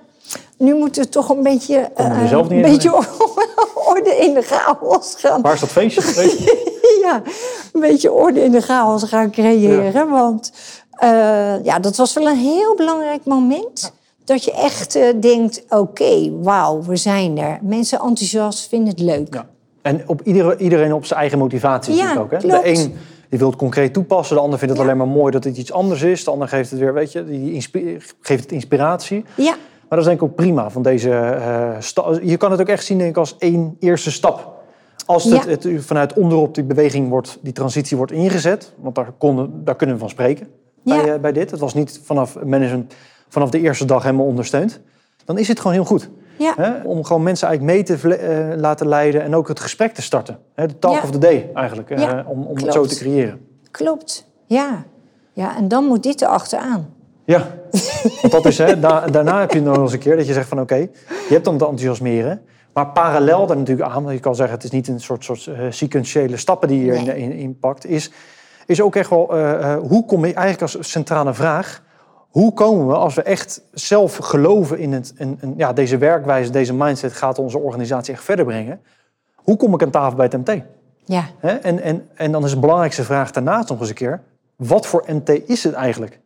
nu 0.56 0.74
moeten 0.74 1.02
we 1.02 1.08
toch 1.08 1.28
een 1.28 1.42
beetje, 1.42 1.90
eh, 1.94 2.32
een 2.32 2.62
beetje 2.62 2.92
orde 3.90 4.16
in 4.16 4.34
de 4.34 4.42
chaos 4.42 5.14
gaan 5.18 5.42
Waar 5.42 5.54
is 5.54 5.60
dat 5.60 5.68
feestje 5.68 6.02
geweest? 6.02 6.38
ja, 7.04 7.22
een 7.72 7.80
beetje 7.80 8.12
orde 8.12 8.44
in 8.44 8.50
de 8.50 8.60
chaos 8.60 9.02
gaan 9.02 9.30
creëren. 9.30 10.10
Want 10.10 10.52
eh, 10.90 11.64
ja, 11.64 11.78
dat 11.78 11.96
was 11.96 12.12
wel 12.12 12.26
een 12.26 12.36
heel 12.36 12.74
belangrijk 12.74 13.24
moment. 13.24 13.92
Dat 14.24 14.44
je 14.44 14.52
echt 14.52 14.96
eh, 14.96 15.02
denkt, 15.20 15.64
oké, 15.68 16.30
wauw, 16.40 16.82
we 16.82 16.96
zijn 16.96 17.38
er. 17.38 17.58
Mensen 17.62 17.98
enthousiast, 17.98 18.68
vinden 18.68 18.88
het 18.88 19.00
leuk. 19.00 19.34
Ja. 19.34 19.46
En 19.82 20.02
op 20.06 20.22
iedere, 20.22 20.56
iedereen 20.56 20.92
op 20.92 21.04
zijn 21.04 21.20
eigen 21.20 21.38
motivatie 21.38 21.94
Ja, 21.94 22.02
natuurlijk 22.04 22.24
ook. 22.34 22.40
Hè? 22.42 22.48
klopt. 22.48 22.64
De 22.64 22.70
een 22.70 22.94
die 23.28 23.38
wil 23.40 23.50
het 23.50 23.58
concreet 23.58 23.92
toepassen, 23.92 24.36
de 24.36 24.42
ander 24.42 24.58
vindt 24.58 24.74
het 24.74 24.82
Ja. 24.84 24.88
alleen 24.92 25.06
maar 25.06 25.16
mooi 25.16 25.32
dat 25.32 25.44
het 25.44 25.56
iets 25.56 25.72
anders 25.72 26.02
is. 26.02 26.24
De 26.24 26.30
ander 26.30 26.48
geeft 26.48 26.70
het 26.70 26.78
weer, 26.80 26.94
weet 26.94 27.12
je, 27.12 27.24
die 27.24 27.66
geeft 28.20 28.42
het 28.42 28.52
inspiratie. 28.52 29.24
Ja, 29.36 29.50
Maar 29.88 29.88
dat 29.88 29.98
is 29.98 30.04
denk 30.04 30.16
ik 30.16 30.22
ook 30.22 30.34
prima 30.34 30.70
van 30.70 30.82
deze 30.82 31.36
sta- 31.78 32.18
Je 32.22 32.36
kan 32.36 32.50
het 32.50 32.60
ook 32.60 32.68
echt 32.68 32.84
zien 32.84 32.98
denk 32.98 33.10
ik, 33.10 33.16
als 33.16 33.36
één 33.38 33.76
eerste 33.80 34.10
stap. 34.10 34.60
Als 35.06 35.24
het, 35.24 35.32
Ja. 35.44 35.48
het 35.50 35.68
vanuit 35.84 36.12
onderop 36.12 36.54
die 36.54 36.64
beweging 36.64 37.08
wordt, 37.08 37.38
die 37.42 37.52
transitie 37.52 37.96
wordt 37.96 38.12
ingezet, 38.12 38.72
want 38.80 38.94
daar, 38.94 39.12
konden, 39.18 39.64
daar 39.64 39.76
kunnen 39.76 39.94
we 39.96 40.00
van 40.00 40.10
spreken 40.10 40.46
bij, 40.84 40.96
Ja. 41.06 41.14
eh, 41.14 41.20
bij 41.20 41.32
dit. 41.32 41.50
Het 41.50 41.60
was 41.60 41.74
niet 41.74 42.00
vanaf 42.04 42.42
management 42.44 42.94
vanaf 43.32 43.50
de 43.50 43.60
eerste 43.60 43.84
dag 43.84 44.02
helemaal 44.02 44.26
ondersteund. 44.26 44.80
Dan 45.24 45.38
is 45.38 45.48
het 45.48 45.58
gewoon 45.58 45.72
heel 45.72 45.84
goed. 45.84 46.10
ja, 46.36 46.52
Hè? 46.56 46.70
Om 46.84 47.04
gewoon 47.04 47.22
mensen 47.22 47.48
eigenlijk 47.48 47.76
mee 47.76 47.98
te 47.98 48.14
eh, 48.16 48.58
laten 48.60 48.88
leiden 48.88 49.22
en 49.22 49.34
ook 49.34 49.48
het 49.48 49.60
gesprek 49.60 49.94
te 49.94 50.02
starten. 50.02 50.38
Hè? 50.54 50.66
De 50.66 50.78
talk 50.78 50.94
Ja. 50.94 51.02
of 51.02 51.10
the 51.10 51.18
day 51.18 51.50
eigenlijk, 51.54 51.90
eh, 51.90 51.98
Ja, 51.98 52.24
om, 52.28 52.42
om 52.46 52.56
het 52.56 52.72
zo 52.72 52.84
te 52.86 52.94
creëren. 52.96 53.46
klopt. 53.70 54.26
Ja. 54.46 54.84
ja, 55.32 55.56
en 55.56 55.68
dan 55.68 55.84
moet 55.84 56.02
dit 56.02 56.22
erachteraan. 56.22 56.88
Ja, 57.24 57.50
want 58.20 58.32
dat 58.32 58.44
is, 58.46 58.58
hè, 58.58 58.78
da- 58.80 59.06
daarna 59.06 59.40
heb 59.40 59.52
je 59.52 59.60
nog 59.60 59.76
eens 59.76 59.92
een 59.92 59.98
keer 59.98 60.16
dat 60.16 60.26
je 60.26 60.32
zegt 60.32 60.48
van 60.48 60.60
oké, 60.60 60.74
je 60.74 60.88
hebt 61.28 61.44
dan 61.44 61.54
het 61.54 61.62
enthousiasmeren. 61.62 62.42
Maar 62.72 62.86
parallel 62.86 63.46
daar 63.46 63.56
natuurlijk 63.56 63.90
aan, 63.90 64.02
want 64.02 64.14
je 64.14 64.20
kan 64.20 64.34
zeggen 64.34 64.54
het 64.54 64.64
is 64.64 64.70
niet 64.70 64.88
een 64.88 65.00
soort, 65.00 65.24
soort 65.24 65.46
eh, 65.46 65.54
sequentiële 65.70 66.36
stappen 66.36 66.68
die 66.68 66.84
je 66.84 66.92
Nee. 66.92 67.00
in, 67.06 67.16
in, 67.16 67.32
in 67.32 67.58
pakt, 67.58 67.86
is, 67.86 68.10
is 68.66 68.80
ook 68.80 68.96
echt 68.96 69.10
wel, 69.10 69.34
hoe 69.78 70.04
kom 70.06 70.26
je 70.26 70.34
eigenlijk 70.34 70.62
als 70.62 70.90
centrale 70.90 71.34
vraag, 71.34 71.82
hoe 72.32 72.52
komen 72.52 72.86
we 72.86 72.94
als 72.94 73.14
we 73.14 73.22
echt 73.22 73.62
zelf 73.72 74.16
geloven 74.16 74.78
in, 74.78 74.92
het, 74.92 75.12
in, 75.16 75.38
in- 75.40 75.54
ja, 75.56 75.72
deze 75.72 75.98
werkwijze, 75.98 76.50
deze 76.50 76.74
mindset 76.74 77.12
gaat 77.12 77.38
onze 77.38 77.58
organisatie 77.58 78.14
echt 78.14 78.24
verder 78.24 78.44
brengen. 78.44 78.80
Hoe 79.34 79.56
kom 79.56 79.74
ik 79.74 79.82
aan 79.82 79.90
tafel 79.90 80.16
bij 80.16 80.28
het 80.32 80.46
MT? 80.46 80.62
Ja? 81.04 81.24
En, 81.40 81.82
en, 81.82 82.08
en 82.14 82.32
dan 82.32 82.44
is 82.44 82.50
de 82.50 82.58
belangrijkste 82.58 83.04
vraag 83.04 83.30
daarnaast 83.30 83.68
nog 83.68 83.80
eens 83.80 83.88
een 83.88 83.94
keer: 83.94 84.20
wat 84.56 84.86
voor 84.86 85.04
MT 85.06 85.28
is 85.48 85.64
het 85.64 85.72
eigenlijk? 85.74 86.20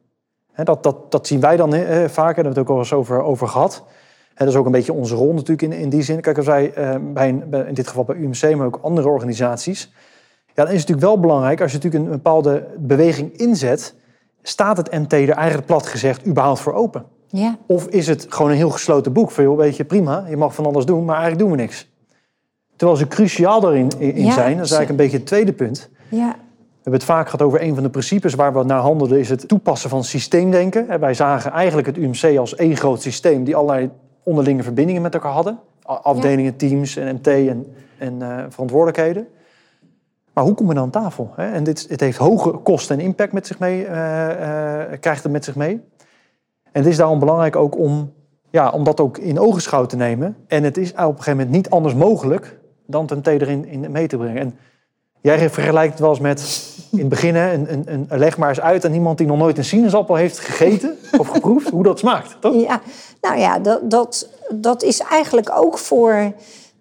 Dat, 0.64 0.82
dat, 0.82 1.10
dat 1.12 1.26
zien 1.26 1.40
wij 1.40 1.56
dan 1.56 1.74
eh, 1.74 1.84
vaker, 1.84 2.14
daar 2.14 2.24
hebben 2.34 2.42
we 2.42 2.48
het 2.48 2.58
ook 2.58 2.68
al 2.68 2.78
eens 2.78 2.92
over, 2.92 3.22
over 3.22 3.48
gehad. 3.48 3.84
Dat 4.34 4.48
is 4.48 4.56
ook 4.56 4.66
een 4.66 4.72
beetje 4.72 4.92
onze 4.92 5.14
rol 5.14 5.32
natuurlijk 5.32 5.62
in, 5.62 5.72
in 5.72 5.88
die 5.88 6.02
zin. 6.02 6.20
Kijk, 6.20 6.36
als 6.36 6.46
wij 6.46 6.72
eh, 6.72 6.94
bij, 7.00 7.28
een, 7.28 7.42
bij- 7.50 7.64
in 7.64 7.74
dit 7.74 7.88
geval 7.88 8.04
bij 8.04 8.16
UMC, 8.16 8.56
maar 8.56 8.66
ook 8.66 8.78
andere 8.82 9.08
organisaties. 9.08 9.92
Ja, 10.46 10.64
dan 10.64 10.66
is 10.74 10.80
het 10.80 10.88
natuurlijk 10.88 11.06
wel 11.06 11.20
belangrijk 11.20 11.60
als 11.60 11.70
je 11.72 11.76
natuurlijk 11.76 12.04
een 12.04 12.10
bepaalde 12.10 12.66
beweging 12.78 13.32
inzet. 13.36 13.94
Staat 14.48 14.76
het 14.76 14.90
MT 14.90 15.12
er 15.12 15.30
eigenlijk 15.30 15.66
plat 15.66 15.86
gezegd 15.86 16.26
überhaupt 16.26 16.60
voor 16.60 16.72
open? 16.74 17.04
ja, 17.26 17.56
Of 17.66 17.86
is 17.86 18.06
het 18.06 18.26
gewoon 18.28 18.50
een 18.50 18.56
heel 18.56 18.70
gesloten 18.70 19.12
boek? 19.12 19.30
Van 19.30 19.44
joh, 19.44 19.56
weet 19.56 19.76
je, 19.76 19.84
prima, 19.84 20.24
je 20.28 20.36
mag 20.36 20.54
van 20.54 20.66
alles 20.66 20.84
doen, 20.84 21.04
maar 21.04 21.16
eigenlijk 21.16 21.42
doen 21.42 21.50
we 21.56 21.62
niks. 21.62 21.88
Terwijl 22.76 22.98
ze 22.98 23.08
cruciaal 23.08 23.60
daarin 23.60 23.88
in, 23.98 24.24
Ja, 24.24 24.32
zijn, 24.32 24.56
dat 24.56 24.64
is 24.64 24.70
eigenlijk 24.72 24.88
een 24.90 24.96
beetje 24.96 25.16
het 25.16 25.26
tweede 25.26 25.52
punt. 25.52 25.88
ja, 26.08 26.28
We 26.28 26.82
hebben 26.82 26.92
het 26.92 27.04
vaak 27.04 27.24
gehad 27.24 27.42
over 27.42 27.62
een 27.62 27.74
van 27.74 27.82
de 27.82 27.90
principes 27.90 28.34
waar 28.34 28.52
we 28.54 28.64
naar 28.64 28.80
handelden, 28.80 29.18
is 29.18 29.28
het 29.28 29.48
toepassen 29.48 29.90
van 29.90 30.04
systeemdenken. 30.04 30.88
En 30.88 31.00
Wij 31.00 31.14
zagen 31.14 31.50
eigenlijk 31.52 31.86
het 31.86 31.96
UMC 31.96 32.38
als 32.38 32.54
één 32.54 32.76
groot 32.76 33.02
systeem 33.02 33.44
die 33.44 33.56
allerlei 33.56 33.90
onderlinge 34.22 34.62
verbindingen 34.62 35.02
met 35.02 35.14
elkaar 35.14 35.32
hadden. 35.32 35.58
Afdelingen, 35.82 36.56
teams 36.56 36.96
en 36.96 37.14
MT 37.14 37.26
en, 37.26 37.66
en 37.98 38.22
eh, 38.22 38.44
verantwoordelijkheden. 38.48 39.26
Maar 40.36 40.44
hoe 40.44 40.54
kom 40.54 40.68
je 40.68 40.74
dan 40.74 40.82
aan 40.82 40.90
tafel? 40.90 41.32
En 41.36 41.64
dit, 41.64 41.86
het 41.88 42.00
heeft 42.00 42.18
hoge 42.18 42.50
kosten 42.50 42.98
en 42.98 43.04
impact 43.04 43.32
met 43.32 43.46
zich 43.46 43.58
mee, 43.58 43.84
eh, 43.84 44.90
eh, 44.92 45.00
krijgt 45.00 45.22
het 45.22 45.32
met 45.32 45.44
zich 45.44 45.54
mee. 45.54 45.80
En 46.72 46.82
het 46.82 46.86
is 46.86 46.96
daarom 46.96 47.18
belangrijk 47.18 47.56
ook 47.56 47.78
om, 47.78 48.12
ja, 48.50 48.70
om 48.70 48.84
dat 48.84 49.00
ook 49.00 49.18
in 49.18 49.38
ogenschouw 49.38 49.86
te 49.86 49.96
nemen. 49.96 50.36
En 50.46 50.62
het 50.62 50.76
is 50.76 50.92
op 50.92 50.98
een 50.98 51.06
gegeven 51.06 51.36
moment 51.36 51.50
niet 51.50 51.70
anders 51.70 51.94
mogelijk 51.94 52.58
dan 52.86 53.02
het 53.04 53.14
MT 53.14 53.26
erin 53.26 53.66
in 53.66 53.90
mee 53.90 54.06
te 54.06 54.16
brengen. 54.16 54.40
En 54.40 54.58
Jij 55.26 55.50
vergelijkt 55.50 55.92
het 55.92 56.00
wel 56.00 56.10
eens 56.10 56.20
met 56.20 56.70
in 56.92 56.98
het 56.98 57.08
begin, 57.08 57.34
een, 57.34 57.72
een, 57.72 58.06
een, 58.08 58.18
leg 58.18 58.38
maar 58.38 58.48
eens 58.48 58.60
uit 58.60 58.84
aan 58.84 58.94
iemand 58.94 59.18
die 59.18 59.26
nog 59.26 59.38
nooit 59.38 59.58
een 59.58 59.64
sinaasappel 59.64 60.14
heeft 60.14 60.38
gegeten 60.38 60.96
of 61.18 61.28
geproefd, 61.28 61.70
hoe 61.70 61.82
dat 61.82 61.98
smaakt. 61.98 62.36
Toch? 62.40 62.54
ja. 62.54 62.80
Nou 63.20 63.38
ja, 63.38 63.58
dat, 63.58 63.90
dat, 63.90 64.28
dat 64.54 64.82
is 64.82 65.00
eigenlijk 65.00 65.50
ook 65.54 65.78
voor, 65.78 66.32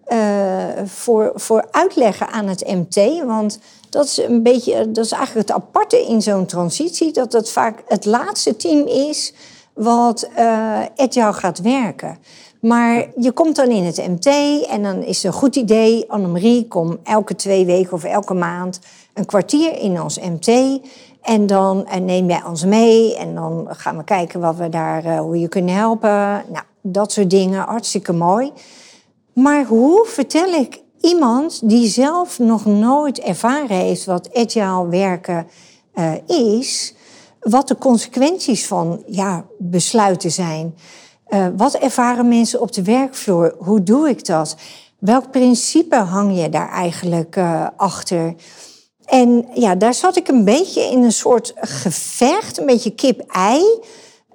eh, 0.06 0.86
voor, 0.86 1.32
voor 1.36 1.68
uitleggen 1.72 2.28
aan 2.28 2.48
het 2.48 2.68
MT. 2.68 3.24
Want 3.26 3.60
dat 3.90 4.06
is 4.06 4.18
een 4.18 4.44
beetje, 4.44 4.92
dat 4.92 5.06
is 5.06 5.12
eigenlijk 5.12 5.48
het 5.48 5.58
aparte 5.58 6.06
in 6.06 6.22
zo'n 6.22 6.46
transitie, 6.46 7.12
dat 7.12 7.34
het 7.34 7.52
vaak 7.52 7.84
het 7.88 8.06
laatste 8.06 8.56
team 8.56 8.88
is 8.88 9.34
wat 9.74 10.30
eh 10.36 10.82
agile 10.96 11.34
gaat 11.34 11.62
werken. 11.62 12.18
Maar 12.66 13.06
je 13.20 13.32
komt 13.32 13.56
dan 13.56 13.70
in 13.70 13.84
het 13.84 14.08
MT 14.08 14.26
en 14.68 14.84
dan 14.84 15.04
is 15.04 15.24
het 15.24 15.34
een 15.34 15.40
goed 15.40 15.56
idee. 15.56 16.12
Annemarie, 16.12 16.68
kom 16.68 16.98
elke 17.04 17.36
twee 17.36 17.66
weken 17.66 17.94
of 17.94 18.04
elke 18.04 18.34
maand 18.34 18.80
een 19.14 19.26
kwartier 19.26 19.80
in 19.80 20.02
ons 20.02 20.20
MT. 20.20 20.80
En 21.22 21.48
dan 21.48 21.86
eh, 21.88 22.00
neem 22.00 22.30
jij 22.30 22.44
ons 22.44 22.66
mee 22.66 23.16
en 23.16 23.36
dan 23.36 23.68
gaan 23.70 23.98
we 23.98 24.04
kijken 24.04 24.40
wat 24.40 24.56
we 24.56 24.70
daar, 24.70 25.06
eh, 25.06 25.20
hoe 25.20 25.40
je 25.40 25.48
kunnen 25.48 25.76
helpen. 25.76 26.10
Nou, 26.48 26.64
dat 26.82 27.12
soort 27.12 27.30
dingen, 27.30 27.64
hartstikke 27.64 28.14
mooi. 28.14 28.52
Maar 29.36 29.66
hoe 29.66 30.06
vertel 30.08 30.54
ik 30.54 30.82
iemand 31.02 31.70
die 31.70 31.88
zelf 31.88 32.40
nog 32.40 32.66
nooit 32.66 33.20
ervaren 33.20 33.78
heeft 33.78 34.06
wat 34.06 34.34
agile 34.34 34.88
werken 34.88 35.48
uh, 35.96 36.14
is, 36.60 36.94
wat 37.40 37.68
de 37.68 37.78
consequenties 37.78 38.68
van 38.68 39.04
ja, 39.08 39.46
besluiten 39.58 40.32
zijn? 40.32 40.76
Uh, 41.30 41.48
wat 41.58 41.74
ervaren 41.74 42.28
mensen 42.28 42.62
op 42.62 42.74
de 42.74 42.84
werkvloer? 42.84 43.56
Hoe 43.58 43.84
doe 43.84 44.10
ik 44.10 44.26
dat? 44.26 44.56
Welk 45.00 45.32
principe 45.32 45.96
hang 45.96 46.42
je 46.42 46.50
daar 46.50 46.70
eigenlijk 46.70 47.36
uh, 47.36 47.68
achter? 47.76 48.36
En 49.06 49.48
ja, 49.54 49.76
daar 49.76 49.94
zat 49.94 50.16
ik 50.16 50.28
een 50.28 50.44
beetje 50.44 50.82
in 50.82 51.04
een 51.04 51.12
soort 51.12 51.54
gevecht, 51.56 52.58
een 52.58 52.66
beetje 52.66 52.96
kip-ei. 52.96 53.64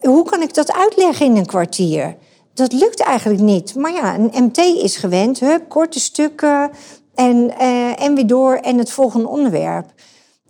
Hoe 0.00 0.24
kan 0.24 0.42
ik 0.42 0.54
dat 0.54 0.72
uitleggen 0.72 1.26
in 1.26 1.36
een 1.36 1.46
kwartier? 1.46 2.16
Dat 2.54 2.72
lukt 2.72 3.00
eigenlijk 3.00 3.40
niet. 3.40 3.74
Maar 3.74 3.92
ja, 3.92 4.14
een 4.14 4.44
MT 4.44 4.58
is 4.58 4.96
gewend. 4.96 5.40
Hup, 5.40 5.68
korte 5.68 6.00
stukken 6.00 6.70
en, 7.14 7.52
uh, 7.60 8.02
en 8.02 8.14
weer 8.14 8.26
door 8.26 8.54
en 8.54 8.78
het 8.78 8.90
volgende 8.90 9.28
onderwerp. 9.28 9.92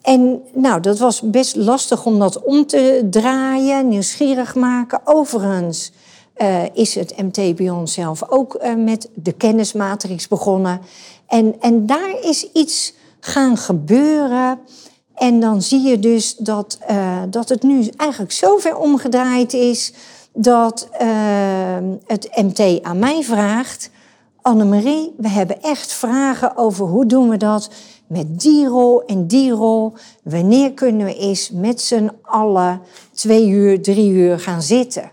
En 0.03 0.43
nou, 0.53 0.81
dat 0.81 0.99
was 0.99 1.21
best 1.21 1.57
lastig 1.57 2.07
om 2.07 2.19
dat 2.19 2.43
om 2.43 2.67
te 2.67 3.07
draaien, 3.11 3.89
nieuwsgierig 3.89 4.55
maken. 4.55 5.01
Overigens 5.05 5.93
uh, 6.37 6.63
is 6.73 6.95
het 6.95 7.17
MT 7.17 7.57
bij 7.57 7.81
zelf 7.85 8.31
ook 8.31 8.59
uh, 8.63 8.75
met 8.75 9.09
de 9.15 9.33
kennismatrix 9.33 10.29
begonnen. 10.29 10.81
En, 11.27 11.55
en 11.61 11.87
daar 11.87 12.15
is 12.23 12.53
iets 12.53 12.95
gaan 13.21 13.57
gebeuren. 13.57 14.59
En 15.15 15.41
dan 15.41 15.63
zie 15.63 15.81
je 15.81 15.99
dus 15.99 16.37
dat, 16.37 16.79
dat 17.31 17.49
het 17.49 17.63
nu 17.63 17.89
eigenlijk 17.97 18.33
zo 18.33 18.57
ver 18.57 18.77
omgedraaid 18.77 19.53
is 19.53 19.93
dat 20.33 20.89
het 22.07 22.31
MT 22.43 22.83
aan 22.83 22.99
mij 22.99 23.23
vraagt. 23.23 23.91
Annemarie, 24.43 25.15
we 25.17 25.29
hebben 25.29 25.63
echt 25.63 25.93
vragen 25.93 26.57
over 26.57 26.87
hoe 26.87 27.07
doen 27.07 27.29
we 27.29 27.37
dat 27.37 27.71
met 28.07 28.41
die 28.41 28.67
rol 28.67 29.05
en 29.05 29.27
die 29.27 29.51
rol. 29.51 29.93
Wanneer 30.23 30.73
kunnen 30.73 31.07
we 31.07 31.17
eens 31.17 31.51
met 31.51 31.81
z'n 31.81 32.11
allen 32.23 32.81
twee 33.15 33.49
uur, 33.49 33.83
drie 33.83 34.11
uur 34.11 34.39
gaan 34.39 34.63
zitten? 34.63 35.13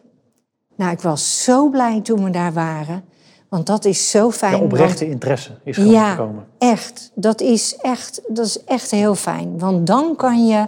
Nou, 0.76 0.92
ik 0.92 1.02
was 1.02 1.44
zo 1.44 1.70
blij 1.70 2.02
toen 2.02 2.24
we 2.24 2.30
daar 2.30 2.54
waren. 2.54 3.04
Want 3.50 3.66
dat 3.66 3.86
is 3.86 4.10
zo 4.10 4.32
fijn. 4.32 4.58
De 4.58 4.64
oprechte 4.64 5.00
want... 5.00 5.12
interesse 5.12 5.52
is 5.64 5.76
gewoon 5.76 5.92
ja, 5.92 6.12
gekomen. 6.12 6.46
echt. 6.58 7.12
Dat 7.16 7.42
is 7.42 7.76
echt, 7.76 8.22
dat 8.28 8.46
is 8.46 8.64
echt 8.64 8.92
heel 8.92 9.16
fijn. 9.16 9.60
Want 9.60 9.88
dan 9.88 10.16
kan 10.16 10.48
je 10.48 10.66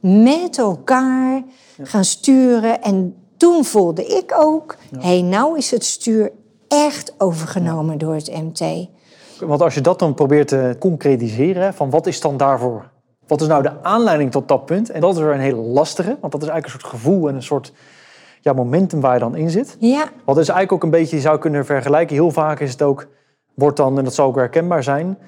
met 0.00 0.58
elkaar 0.58 1.42
ja. 1.76 1.84
gaan 1.84 2.04
sturen. 2.04 2.82
En 2.82 3.21
toen 3.42 3.64
voelde 3.64 4.04
ik 4.06 4.34
ook... 4.36 4.76
hé, 4.90 4.98
ja. 4.98 5.06
hey, 5.06 5.22
nou 5.22 5.56
is 5.56 5.70
het 5.70 5.84
stuur 5.84 6.32
echt 6.68 7.14
overgenomen 7.18 7.92
ja. 7.92 7.98
door 7.98 8.14
het 8.14 8.42
MT. 8.42 8.88
Want 9.40 9.62
als 9.62 9.74
je 9.74 9.80
dat 9.80 9.98
dan 9.98 10.14
probeert 10.14 10.48
te 10.48 10.76
concretiseren... 10.78 11.74
van 11.74 11.90
wat 11.90 12.06
is 12.06 12.20
dan 12.20 12.36
daarvoor... 12.36 12.90
wat 13.26 13.40
is 13.40 13.46
nou 13.46 13.62
de 13.62 13.82
aanleiding 13.82 14.30
tot 14.30 14.48
dat 14.48 14.66
punt? 14.66 14.90
En 14.90 15.00
dat 15.00 15.14
is 15.14 15.20
weer 15.20 15.32
een 15.32 15.40
hele 15.40 15.60
lastige. 15.60 16.16
Want 16.20 16.32
dat 16.32 16.42
is 16.42 16.48
eigenlijk 16.48 16.64
een 16.64 16.80
soort 16.80 16.94
gevoel 16.94 17.28
en 17.28 17.34
een 17.34 17.42
soort 17.42 17.72
ja, 18.40 18.52
momentum 18.52 19.00
waar 19.00 19.14
je 19.14 19.20
dan 19.20 19.36
in 19.36 19.50
zit. 19.50 19.76
Ja. 19.78 20.04
Wat 20.24 20.38
is 20.38 20.48
eigenlijk 20.48 20.72
ook 20.72 20.82
een 20.82 20.98
beetje, 21.00 21.16
je 21.16 21.22
zou 21.22 21.38
kunnen 21.38 21.66
vergelijken. 21.66 22.16
Heel 22.16 22.30
vaak 22.30 22.60
is 22.60 22.72
het 22.72 22.82
ook, 22.82 23.08
wordt 23.54 23.76
dan, 23.76 23.98
en 23.98 24.04
dat 24.04 24.14
zou 24.14 24.28
ook 24.28 24.36
herkenbaar 24.36 24.82
zijn. 24.82 25.18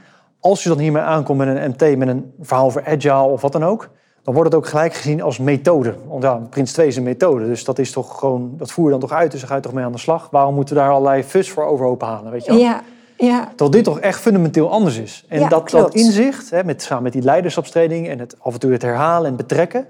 Als 0.40 0.62
je 0.62 0.68
dan 0.68 0.78
hiermee 0.78 1.02
aankomt 1.02 1.38
met 1.38 1.48
een 1.48 1.70
MT, 1.70 1.96
met 1.96 2.08
een 2.08 2.34
verhaal 2.40 2.70
voor 2.70 2.86
agile 2.86 3.22
of 3.22 3.40
wat 3.40 3.52
dan 3.52 3.64
ook. 3.64 3.90
Dan 4.24 4.34
wordt 4.34 4.52
het 4.52 4.58
ook 4.60 4.66
gelijk 4.68 4.94
gezien 4.94 5.22
als 5.22 5.38
methode. 5.38 5.94
Want 6.08 6.22
ja, 6.22 6.40
Prins 6.50 6.72
2 6.72 6.86
is 6.86 6.96
een 6.96 7.02
methode. 7.02 7.46
Dus 7.46 7.64
dat 7.64 7.78
is 7.78 7.90
toch 7.92 8.18
gewoon, 8.18 8.54
dat 8.56 8.70
voer 8.70 8.84
je 8.84 8.90
dan 8.90 9.00
toch 9.00 9.12
uit. 9.12 9.30
Dus 9.30 9.40
dan 9.40 9.48
ga 9.48 9.54
je 9.56 9.60
toch 9.62 9.72
mee 9.72 9.84
aan 9.84 9.92
de 9.92 9.98
slag. 9.98 10.28
Waarom 10.30 10.54
moeten 10.54 10.74
we 10.74 10.80
daar 10.80 10.90
allerlei 10.90 11.22
fus 11.22 11.50
voor 11.50 11.64
overhoop 11.64 12.00
halen? 12.02 12.32
Weet 12.32 12.44
je 12.44 12.50
wel? 12.50 12.60
Ja. 12.60 12.82
Ja. 13.18 13.46
Terwijl 13.48 13.70
dit 13.70 13.84
toch 13.84 14.00
echt 14.00 14.20
fundamenteel 14.20 14.70
anders 14.70 14.96
is. 14.98 15.24
En 15.28 15.40
Ja, 15.40 15.48
dat, 15.48 15.62
klopt. 15.64 15.84
dat 15.84 15.94
inzicht, 15.94 16.50
hè, 16.50 16.64
met, 16.64 16.82
samen 16.82 17.02
met 17.02 17.12
die 17.12 17.22
leiderschapstraining 17.22 18.08
en 18.08 18.18
het, 18.18 18.36
af 18.40 18.52
en 18.52 18.58
toe 18.60 18.72
het 18.72 18.82
herhalen 18.82 19.30
en 19.30 19.36
betrekken, 19.36 19.86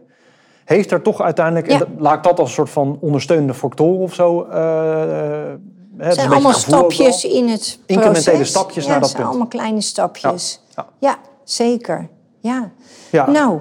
heeft 0.65 0.91
er 0.91 1.03
toch 1.03 1.21
uiteindelijk, 1.23 1.67
en 1.67 1.73
Ja. 1.73 1.79
dat- 1.79 1.89
laat 1.99 2.17
ik 2.17 2.23
dat 2.23 2.39
als 2.39 2.49
een 2.49 2.55
soort 2.55 2.71
van 2.71 2.99
ondersteunende 3.01 3.55
factor 3.55 3.99
of 3.99 4.15
zo. 4.15 4.43
eh, 4.43 5.43
eh, 5.43 5.51
Het 5.97 6.07
dat 6.07 6.15
zijn 6.15 6.31
allemaal 6.33 6.53
stapjes 6.53 7.25
in 7.25 7.49
het 7.49 7.79
Incrementele 7.87 8.45
stapjes 8.45 8.85
ja, 8.85 8.91
naar 8.91 9.01
dat 9.01 9.09
het 9.09 9.19
zijn 9.19 9.23
punt. 9.29 9.29
allemaal 9.29 9.47
kleine 9.61 9.81
stapjes. 9.81 10.61
Ja. 10.77 10.87
Ja, 10.99 11.17
zeker. 11.45 12.09
Ja. 12.41 12.71
Ja. 13.11 13.31
Nou, 13.31 13.61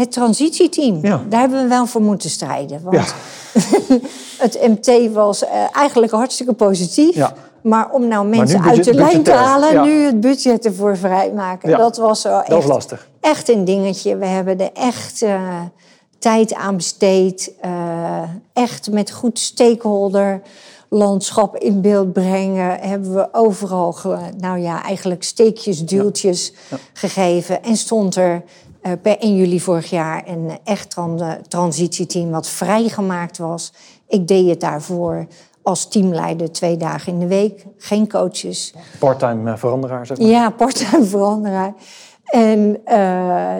het 0.00 0.12
transitieteam, 0.12 0.98
Ja. 1.02 1.22
daar 1.28 1.40
hebben 1.40 1.62
we 1.62 1.68
wel 1.68 1.86
voor 1.86 2.02
moeten 2.02 2.30
strijden. 2.30 2.80
Want 2.82 2.96
Ja. 2.96 3.04
het 4.44 4.58
MT 4.68 5.12
was 5.12 5.44
eh, 5.44 5.50
eigenlijk 5.72 6.12
hartstikke 6.12 6.52
positief. 6.52 7.14
Ja. 7.14 7.32
Maar 7.62 7.90
om 7.90 8.08
nou 8.08 8.26
mensen 8.26 8.62
uit 8.62 8.84
de 8.84 8.94
lijn 8.94 9.22
te 9.22 9.32
halen, 9.32 9.72
Ja. 9.72 9.84
nu 9.84 9.90
het 10.04 10.20
budget 10.20 10.64
ervoor 10.64 10.96
vrijmaken. 10.96 11.68
Ja. 11.70 11.76
Dat 11.76 11.96
was 11.96 12.22
wel 12.22 12.42
Dat 12.46 12.58
echt, 12.58 12.66
lastig. 12.66 13.08
echt 13.20 13.48
een 13.48 13.64
dingetje. 13.64 14.16
We 14.16 14.26
hebben 14.26 14.60
er 14.60 14.70
echt 14.74 15.22
eh, 15.22 15.60
tijd 16.18 16.54
aan 16.54 16.76
besteed. 16.76 17.52
eh, 17.60 18.22
echt 18.52 18.90
met 18.90 19.10
goed 19.10 19.38
stakeholder 19.38 20.42
landschap 20.88 21.56
in 21.56 21.80
beeld 21.80 22.12
brengen. 22.12 22.78
Hebben 22.80 23.14
we 23.14 23.28
overal, 23.32 23.96
nou 24.38 24.58
ja, 24.58 24.82
eigenlijk 24.82 25.22
steekjes, 25.22 25.84
duwtjes 25.84 26.52
gegeven. 26.92 27.62
En 27.62 27.76
stond 27.76 28.16
er 28.16 28.42
per 29.02 29.18
1 29.18 29.36
juli 29.36 29.60
vorig 29.60 29.90
jaar 29.90 30.28
een 30.28 30.58
echt 30.64 30.90
tran- 30.90 31.20
eh, 31.22 31.30
transitieteam 31.48 32.30
wat 32.30 32.48
vrijgemaakt 32.48 33.38
was. 33.38 33.72
Ik 34.08 34.28
deed 34.28 34.48
het 34.48 34.60
daarvoor 34.60 35.26
als 35.62 35.88
teamleider 35.88 36.52
twee 36.52 36.76
dagen 36.76 37.12
in 37.12 37.18
de 37.18 37.26
week. 37.26 37.64
Geen 37.78 38.08
coaches. 38.08 38.74
Parttime 38.98 39.50
eh, 39.50 39.56
veranderaar, 39.58 40.06
zeg 40.06 40.18
maar. 40.18 40.26
Ja, 40.26 40.50
part-time 40.60 41.04
veranderaar. 41.04 41.74
En 42.24 42.80
eh, 42.84 42.96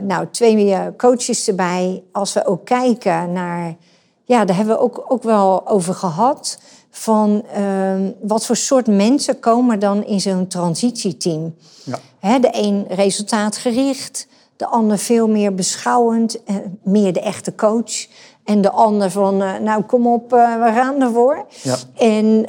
nou, 0.03 0.27
twee 0.31 0.73
eh, 0.73 0.87
coaches 0.97 1.49
erbij. 1.49 2.03
Als 2.13 2.33
we 2.33 2.47
ook 2.47 2.65
kijken 2.65 3.33
naar... 3.33 3.77
Ja, 4.25 4.45
daar 4.45 4.57
hebben 4.57 4.75
we 4.75 4.81
ook, 4.81 5.05
ook 5.09 5.23
wel 5.23 5.69
over 5.69 5.95
gehad. 5.95 6.59
Van 6.91 7.43
ehm, 7.53 8.11
wat 8.23 8.47
voor 8.47 8.57
soort 8.57 8.87
mensen 8.87 9.39
komen 9.41 9.79
dan 9.79 10.05
in 10.05 10.21
zo'n 10.21 10.47
transitieteam? 10.47 11.55
Ja. 11.85 11.99
Hè, 12.19 12.39
de 12.39 12.49
een 12.53 12.87
resultaatgericht, 12.89 14.27
de 14.61 14.67
ander 14.67 14.99
veel 14.99 15.29
meer 15.29 15.55
beschouwend, 15.55 16.45
eh, 16.45 16.55
meer 16.83 17.13
de 17.13 17.21
echte 17.21 17.55
coach. 17.55 18.07
En 18.45 18.61
de 18.61 18.71
ander 18.71 19.11
van, 19.11 19.43
eh, 19.43 19.59
nou 19.59 19.83
kom 19.83 20.07
op, 20.07 20.33
eh, 20.33 20.63
we 20.63 20.73
gaan 20.73 21.03
ervoor. 21.03 21.45
Ja. 21.63 21.77
En, 21.95 22.47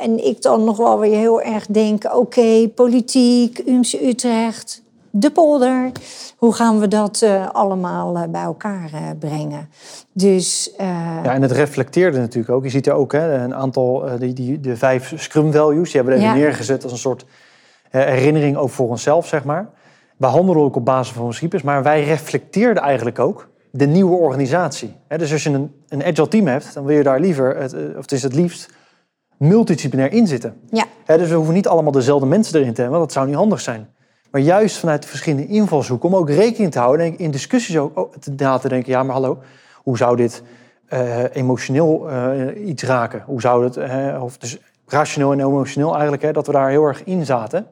en 0.00 0.26
ik 0.26 0.42
dan 0.42 0.64
nog 0.64 0.76
wel 0.76 0.98
weer 0.98 1.16
heel 1.16 1.42
erg 1.42 1.66
denk, 1.66 2.14
oké, 2.14 2.68
politiek, 2.68 3.58
UMC 3.66 3.92
Utrecht, 3.92 4.82
de 5.10 5.30
polder. 5.30 5.92
Hoe 6.36 6.52
gaan 6.52 6.80
we 6.80 6.88
dat 6.88 7.26
allemaal 7.52 8.28
bij 8.28 8.42
elkaar 8.42 8.90
brengen? 9.18 9.68
Dus 10.12 10.70
Ja, 10.78 11.34
en 11.34 11.42
het 11.42 11.52
reflecteerde 11.52 12.18
natuurlijk 12.18 12.54
ook. 12.54 12.64
Je 12.64 12.70
ziet 12.70 12.86
er 12.86 12.92
ook 12.92 13.12
hè, 13.12 13.34
een 13.34 13.54
aantal, 13.54 14.04
die, 14.18 14.32
die, 14.32 14.60
de 14.60 14.76
vijf 14.76 15.12
Scrum 15.16 15.52
Values, 15.52 15.90
die 15.92 16.00
hebben 16.00 16.18
we 16.18 16.20
even 16.20 16.36
Ja. 16.36 16.44
neergezet 16.44 16.82
als 16.82 16.92
een 16.92 16.98
soort 16.98 17.24
herinnering 17.90 18.56
ook 18.56 18.70
voor 18.70 18.88
onszelf, 18.88 19.26
zeg 19.26 19.44
maar. 19.44 19.68
We 20.16 20.26
handelen 20.26 20.62
ook 20.62 20.76
op 20.76 20.84
basis 20.84 21.12
van 21.14 21.22
principes, 21.22 21.62
maar 21.62 21.82
wij 21.82 22.04
reflecteerden 22.04 22.82
eigenlijk 22.82 23.18
ook 23.18 23.48
de 23.70 23.86
nieuwe 23.86 24.16
organisatie. 24.16 24.96
Dus 25.16 25.32
als 25.32 25.42
je 25.42 25.50
een, 25.50 25.72
een 25.88 26.04
agile 26.04 26.28
team 26.28 26.46
hebt, 26.46 26.74
dan 26.74 26.84
wil 26.84 26.96
je 26.96 27.02
daar 27.02 27.20
liever, 27.20 27.56
het, 27.56 27.72
eh, 27.72 27.80
of 27.88 28.02
het 28.02 28.12
is 28.12 28.22
het 28.22 28.34
liefst, 28.34 28.70
multidisciplinair 29.36 30.12
in 30.12 30.26
zitten. 30.26 30.60
ja, 31.06 31.16
dus 31.16 31.28
we 31.28 31.34
hoeven 31.34 31.54
niet 31.54 31.68
allemaal 31.68 31.92
dezelfde 31.92 32.26
mensen 32.26 32.60
erin 32.60 32.74
te 32.74 32.80
hebben, 32.80 32.98
want 32.98 33.12
dat 33.12 33.12
zou 33.12 33.26
niet 33.26 33.36
handig 33.36 33.60
zijn. 33.60 33.88
Maar 34.30 34.40
juist 34.40 34.76
vanuit 34.76 35.02
de 35.02 35.08
verschillende 35.08 35.46
invalshoeken, 35.46 36.08
om 36.08 36.16
ook 36.16 36.30
rekening 36.30 36.72
te 36.72 36.78
houden 36.78 37.06
en 37.06 37.18
in 37.18 37.30
discussies 37.30 37.76
ook 37.76 38.16
te, 38.16 38.32
na 38.36 38.58
te 38.58 38.68
denken, 38.68 38.92
ja 38.92 39.02
maar 39.02 39.14
hallo, 39.14 39.38
hoe 39.82 39.96
zou 39.96 40.16
dit 40.16 40.42
eh, 40.86 41.24
emotioneel 41.32 42.10
eh, 42.10 42.66
iets 42.68 42.82
raken? 42.82 43.22
Hoe 43.26 43.40
zou 43.40 43.64
het, 43.64 43.76
eh, 43.76 44.22
of 44.22 44.38
dus 44.38 44.58
rationeel 44.86 45.32
en 45.32 45.40
emotioneel 45.40 45.92
eigenlijk, 45.92 46.22
hè, 46.22 46.32
dat 46.32 46.46
we 46.46 46.52
daar 46.52 46.68
heel 46.68 46.84
erg 46.84 47.04
in 47.04 47.24
zaten. 47.24 47.66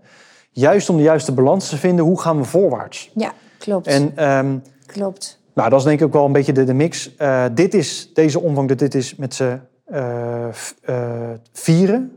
Juist 0.57 0.89
om 0.89 0.97
de 0.97 1.03
juiste 1.03 1.33
balans 1.33 1.69
te 1.69 1.77
vinden, 1.77 2.05
hoe 2.05 2.21
gaan 2.21 2.37
we 2.39 2.45
voorwaarts? 2.45 3.11
ja, 3.15 3.33
klopt. 3.59 3.87
En 3.87 4.13
ehm, 4.17 4.57
klopt. 4.87 5.41
nou, 5.55 5.71
dat 5.71 5.79
is 5.79 5.85
denk 5.85 6.01
ik 6.01 6.07
ook 6.07 6.13
wel 6.13 6.25
een 6.25 6.33
beetje 6.33 6.53
de, 6.53 6.65
de 6.65 6.75
mix. 6.75 7.17
Eh, 7.17 7.45
dit 7.53 7.75
is, 7.75 8.11
deze 8.15 8.41
omvang, 8.41 8.69
dit- 8.69 8.79
dit 8.79 8.95
is 8.95 9.17
met 9.17 9.35
z'n 9.35 9.61
eh, 9.85 10.45
eh, 10.83 10.95
vieren. 11.53 12.13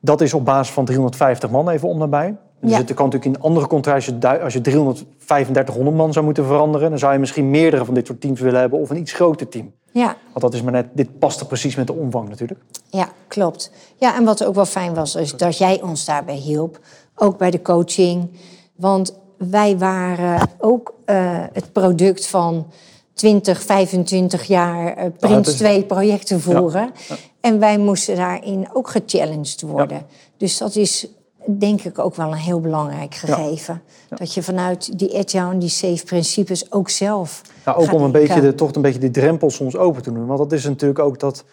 Dat 0.00 0.20
is 0.20 0.34
op 0.34 0.44
basis 0.44 0.72
van 0.74 0.84
350 0.84 1.50
man 1.50 1.68
even 1.68 1.88
om 1.88 1.98
daarbij. 1.98 2.36
Dus 2.60 2.70
Ja. 2.70 2.76
het 2.76 2.94
kan 2.94 3.04
natuurlijk 3.08 3.36
in 3.36 3.42
andere 3.42 3.66
contracten, 3.66 3.94
als 3.94 4.04
je, 4.04 4.18
du- 4.18 4.42
als 4.42 4.52
je 4.52 4.60
33500 4.60 5.96
man 5.96 6.12
zou 6.12 6.24
moeten 6.24 6.44
veranderen... 6.46 6.90
dan 6.90 6.98
zou 6.98 7.12
je 7.12 7.18
misschien 7.18 7.50
meerdere 7.50 7.84
van 7.84 7.94
dit 7.94 8.06
soort 8.06 8.20
teams 8.20 8.40
willen 8.40 8.60
hebben... 8.60 8.78
of 8.78 8.90
een 8.90 8.96
iets 8.96 9.12
groter 9.12 9.48
team. 9.48 9.72
Ja, 9.92 10.16
Want 10.32 10.40
dat 10.40 10.54
is 10.54 10.62
maar 10.62 10.72
net, 10.72 10.86
dit 10.92 11.18
past 11.18 11.40
er 11.40 11.46
precies 11.46 11.76
met 11.76 11.86
de 11.86 11.92
omvang 11.92 12.28
natuurlijk. 12.28 12.60
Ja, 12.90 13.08
klopt. 13.28 13.70
Ja, 13.96 14.16
en 14.16 14.24
wat 14.24 14.44
ook 14.44 14.54
wel 14.54 14.64
fijn 14.66 14.94
was, 14.94 15.14
is 15.14 15.36
dat 15.36 15.58
jij 15.58 15.82
ons 15.82 16.04
daarbij 16.04 16.34
hielp. 16.34 16.78
Ook 17.14 17.38
bij 17.38 17.50
de 17.50 17.62
coaching. 17.62 18.30
Want 18.76 19.14
wij 19.36 19.78
waren 19.78 20.48
ook 20.58 20.94
eh, 21.04 21.44
het 21.52 21.72
product 21.72 22.26
van 22.26 22.66
20, 23.14 23.62
25 23.62 24.44
jaar 24.44 24.86
eh, 24.96 25.02
het 25.02 25.18
Prins 25.18 25.48
is- 25.48 25.54
2 25.56 25.84
projecten 25.84 26.40
voeren. 26.40 26.90
ja. 27.08 27.16
En 27.40 27.58
wij 27.58 27.78
moesten 27.78 28.16
daarin 28.16 28.68
ook 28.72 28.88
gechallenged 28.88 29.60
worden. 29.62 30.06
Dus 30.36 30.58
dat 30.58 30.76
is 30.76 31.06
denk 31.46 31.82
ik 31.82 31.98
ook 31.98 32.14
wel 32.14 32.26
een 32.26 32.34
heel 32.34 32.60
belangrijk 32.60 33.14
gegeven. 33.14 33.82
Dat 34.08 34.34
je 34.34 34.42
vanuit 34.42 34.98
die 34.98 35.18
agile 35.18 35.50
en 35.50 35.58
die 35.58 35.68
safe 35.68 36.04
principes 36.04 36.72
ook 36.72 36.90
zelf. 36.90 37.42
Nou, 37.64 37.78
ook 37.78 37.92
om 37.92 38.02
een 38.02 38.12
beetje 38.12 38.40
de, 38.40 38.54
toch 38.54 38.74
een 38.74 38.82
beetje 38.82 39.00
die 39.00 39.10
drempel 39.10 39.50
soms 39.50 39.76
open 39.76 40.02
te 40.02 40.12
doen. 40.12 40.26
Want 40.26 40.38
dat 40.38 40.52
is 40.52 40.64
natuurlijk 40.64 40.98
ook 40.98 41.18
dat. 41.18 41.44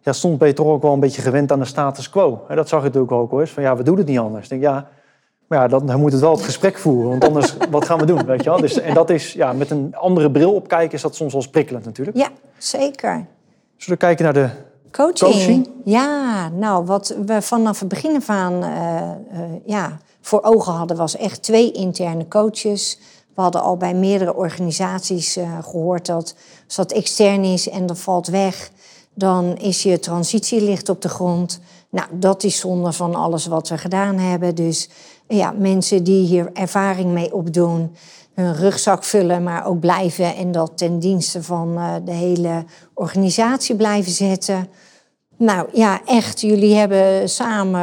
Ja, 0.00 0.12
soms 0.12 0.36
ben 0.36 0.48
je 0.48 0.54
toch 0.54 0.66
ook 0.66 0.82
wel 0.82 0.92
een 0.92 1.00
beetje 1.00 1.22
gewend 1.22 1.52
aan 1.52 1.58
de 1.58 1.64
status 1.64 2.10
quo. 2.10 2.44
En 2.48 2.56
dat 2.56 2.68
zag 2.68 2.80
je 2.80 2.86
natuurlijk 2.86 3.12
ook 3.12 3.30
wel 3.30 3.40
eens. 3.40 3.50
Van 3.50 3.62
ja, 3.62 3.76
we 3.76 3.82
doen 3.82 3.96
het 3.96 4.06
niet 4.06 4.18
anders. 4.18 4.44
Ik 4.44 4.50
denk 4.50 4.62
ja, 4.62 4.88
maar 5.46 5.60
ja, 5.60 5.68
dan, 5.68 5.86
dan 5.86 6.00
moet 6.00 6.12
het 6.12 6.20
wel 6.20 6.30
het 6.30 6.42
gesprek 6.42 6.78
voeren. 6.78 7.10
Want 7.10 7.24
anders, 7.24 7.56
wat 7.70 7.84
gaan 7.84 7.98
we 7.98 8.06
doen? 8.06 8.24
Weet 8.26 8.44
je 8.44 8.50
wel? 8.50 8.60
Dus, 8.60 8.80
en 8.80 8.94
dat 8.94 9.10
is 9.10 9.32
ja, 9.32 9.52
met 9.52 9.70
een 9.70 9.94
andere 9.96 10.30
bril 10.30 10.54
op 10.54 10.68
kijken, 10.68 10.94
is 10.94 11.02
dat 11.02 11.14
soms 11.14 11.32
wel 11.32 11.48
prikkelend 11.50 11.84
natuurlijk. 11.84 12.16
Ja, 12.16 12.28
zeker. 12.58 13.26
Zullen 13.76 13.98
we 13.98 14.06
kijken 14.06 14.24
naar 14.24 14.34
de. 14.34 14.48
Coaching. 14.92 15.32
Coaching? 15.32 15.68
Ja, 15.84 16.48
nou, 16.48 16.84
wat 16.84 17.14
we 17.26 17.42
vanaf 17.42 17.78
het 17.78 17.88
begin 17.88 18.16
af 18.16 18.28
aan 18.28 18.62
eh, 18.62 19.10
eh, 19.10 19.16
ja, 19.66 19.98
voor 20.20 20.42
ogen 20.42 20.72
hadden, 20.72 20.96
was 20.96 21.16
echt 21.16 21.42
twee 21.42 21.72
interne 21.72 22.28
coaches. 22.28 22.98
We 23.34 23.42
hadden 23.42 23.62
al 23.62 23.76
bij 23.76 23.94
meerdere 23.94 24.34
organisaties 24.34 25.36
eh, 25.36 25.58
gehoord 25.62 26.06
dat 26.06 26.34
als 26.66 26.76
dat 26.76 26.92
extern 26.92 27.44
is 27.44 27.68
en 27.68 27.86
dat 27.86 27.98
valt 27.98 28.26
weg, 28.26 28.70
dan 29.14 29.56
is 29.56 29.82
je 29.82 29.98
transitielicht 29.98 30.88
op 30.88 31.02
de 31.02 31.08
grond. 31.08 31.60
Nou, 31.92 32.08
dat 32.12 32.42
is 32.42 32.58
zonde 32.58 32.92
van 32.92 33.14
alles 33.14 33.46
wat 33.46 33.68
we 33.68 33.78
gedaan 33.78 34.18
hebben. 34.18 34.54
Dus 34.54 34.88
ja, 35.28 35.50
mensen 35.58 36.04
die 36.04 36.26
hier 36.26 36.50
ervaring 36.52 37.12
mee 37.12 37.34
opdoen, 37.34 37.96
hun 38.34 38.54
rugzak 38.54 39.04
vullen, 39.04 39.42
maar 39.42 39.66
ook 39.66 39.80
blijven 39.80 40.36
en 40.36 40.52
dat 40.52 40.72
ten 40.74 40.98
dienste 40.98 41.42
van 41.42 41.76
eh, 41.76 41.94
de 42.04 42.12
hele 42.12 42.64
organisatie 42.94 43.76
blijven 43.76 44.12
zetten. 44.12 44.68
Nou 45.36 45.68
ja, 45.72 46.00
echt, 46.06 46.40
jullie 46.40 46.74
hebben 46.74 47.28
samen 47.28 47.80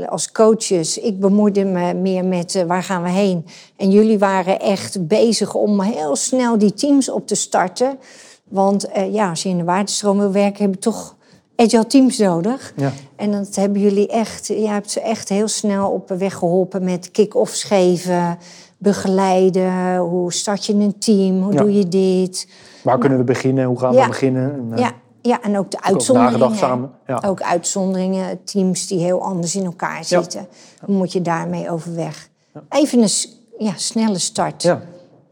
eh, 0.00 0.08
als 0.08 0.32
coaches, 0.32 0.98
ik 0.98 1.20
bemoeide 1.20 1.64
me 1.64 1.94
meer 1.94 2.24
met 2.24 2.54
eh, 2.54 2.64
waar 2.64 2.82
gaan 2.82 3.02
we 3.02 3.10
heen. 3.10 3.46
En 3.76 3.90
jullie 3.90 4.18
waren 4.18 4.60
echt 4.60 5.06
bezig 5.08 5.54
om 5.54 5.80
heel 5.80 6.16
snel 6.16 6.58
die 6.58 6.74
teams 6.74 7.10
op 7.10 7.26
te 7.26 7.34
starten. 7.34 7.98
Want 8.44 8.88
ja, 9.10 9.28
als 9.28 9.42
je 9.42 9.48
in 9.48 9.58
de 9.58 9.64
waardestroom 9.64 10.18
wil 10.18 10.32
werken, 10.32 10.62
heb 10.64 10.74
je 10.74 10.80
toch 10.80 11.16
agile 11.60 11.86
teams 11.86 12.18
nodig. 12.18 12.72
Ja. 12.76 12.92
En 13.16 13.30
dat 13.30 13.54
hebben 13.54 13.80
jullie 13.80 14.08
echt, 14.08 14.46
je 14.46 14.68
hebt 14.68 14.90
ze 14.90 15.00
echt 15.00 15.28
heel 15.28 15.48
snel 15.48 15.90
op 15.90 16.08
weg 16.08 16.34
geholpen 16.34 16.84
met 16.84 17.10
kick-offs 17.10 17.64
geven, 17.64 18.38
begeleiden. 18.78 19.96
Hoe 19.96 20.32
start 20.32 20.66
je 20.66 20.72
een 20.74 20.98
team? 20.98 21.42
Hoe 21.42 21.52
Ja. 21.52 21.60
doe 21.60 21.72
je 21.72 21.88
dit? 21.88 22.48
Waar 22.82 22.98
kunnen 22.98 23.18
we 23.18 23.24
beginnen? 23.24 23.64
Hoe 23.64 23.78
gaan 23.78 23.92
Ja. 23.92 24.02
we 24.02 24.08
beginnen? 24.08 24.52
En, 24.52 24.68
eh, 24.72 24.78
Ja, 24.78 24.92
ja, 25.22 25.42
en 25.42 25.58
ook 25.58 25.70
de 25.70 25.76
ook 25.76 25.84
uitzonderingen. 25.84 26.38
nagedacht 26.38 26.60
samen. 26.60 26.90
Ja. 27.06 27.22
Ook 27.26 27.42
uitzonderingen, 27.42 28.44
teams 28.44 28.86
die 28.86 28.98
heel 28.98 29.22
anders 29.22 29.54
in 29.56 29.64
elkaar 29.64 30.04
zitten. 30.04 30.46
Hoe 30.84 30.96
moet 30.96 31.12
je 31.12 31.22
daarmee 31.22 31.70
overweg? 31.70 32.28
Even 32.68 32.98
een 33.02 33.72
snelle 33.76 34.18
start. 34.18 34.62
ja. 34.62 34.80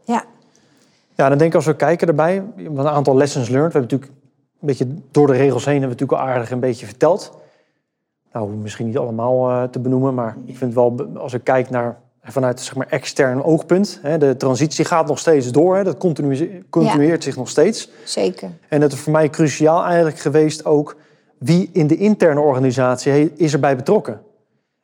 Ja. 0.05 0.23
Ja, 1.15 1.29
dan 1.29 1.37
denk 1.37 1.49
ik 1.49 1.55
als 1.55 1.65
we 1.65 1.75
kijken 1.75 2.07
erbij, 2.07 2.43
een 2.57 2.87
aantal 2.87 3.15
lessons 3.15 3.49
learned. 3.49 3.73
We 3.73 3.79
hebben 3.79 3.97
natuurlijk 3.97 4.18
beetje 4.67 4.87
door 5.11 5.27
de 5.27 5.33
regels 5.33 5.65
heen 5.65 5.81
hebben 5.81 5.97
we 5.97 6.03
natuurlijk 6.03 6.29
al 6.29 6.35
aardig 6.35 6.51
een 6.51 6.59
beetje 6.59 6.85
verteld. 6.85 7.37
Nou, 8.33 8.49
misschien 8.49 8.85
niet 8.85 8.97
allemaal 8.97 9.49
eh, 9.49 9.63
te 9.63 9.79
benoemen, 9.79 10.13
maar 10.13 10.37
ik 10.45 10.57
vind 10.57 10.73
wel, 10.73 11.09
als 11.17 11.33
ik 11.33 11.43
kijk 11.43 11.69
naar 11.69 11.99
vanuit 12.23 12.59
zeg 12.59 12.75
maar 12.75 12.87
extern 12.87 13.43
oogpunt, 13.43 13.99
hè, 14.01 14.17
de 14.17 14.37
transitie 14.37 14.85
gaat 14.85 15.07
nog 15.07 15.19
steeds 15.19 15.51
door, 15.51 15.75
hè, 15.75 15.83
dat 15.83 15.97
continue- 15.97 16.63
continueert 16.69 17.23
zich 17.23 17.35
nog 17.35 17.49
steeds. 17.49 17.89
Zeker. 18.03 18.49
En 18.67 18.81
het 18.81 18.91
is 18.91 18.99
voor 18.99 19.11
mij 19.11 19.29
cruciaal 19.29 19.83
eigenlijk 19.83 20.19
geweest 20.19 20.65
ook 20.65 20.95
wie 21.37 21.69
in 21.73 21.87
de 21.87 21.97
interne 21.97 22.39
organisatie 22.39 23.33
is 23.35 23.53
erbij 23.53 23.75
betrokken. 23.75 24.21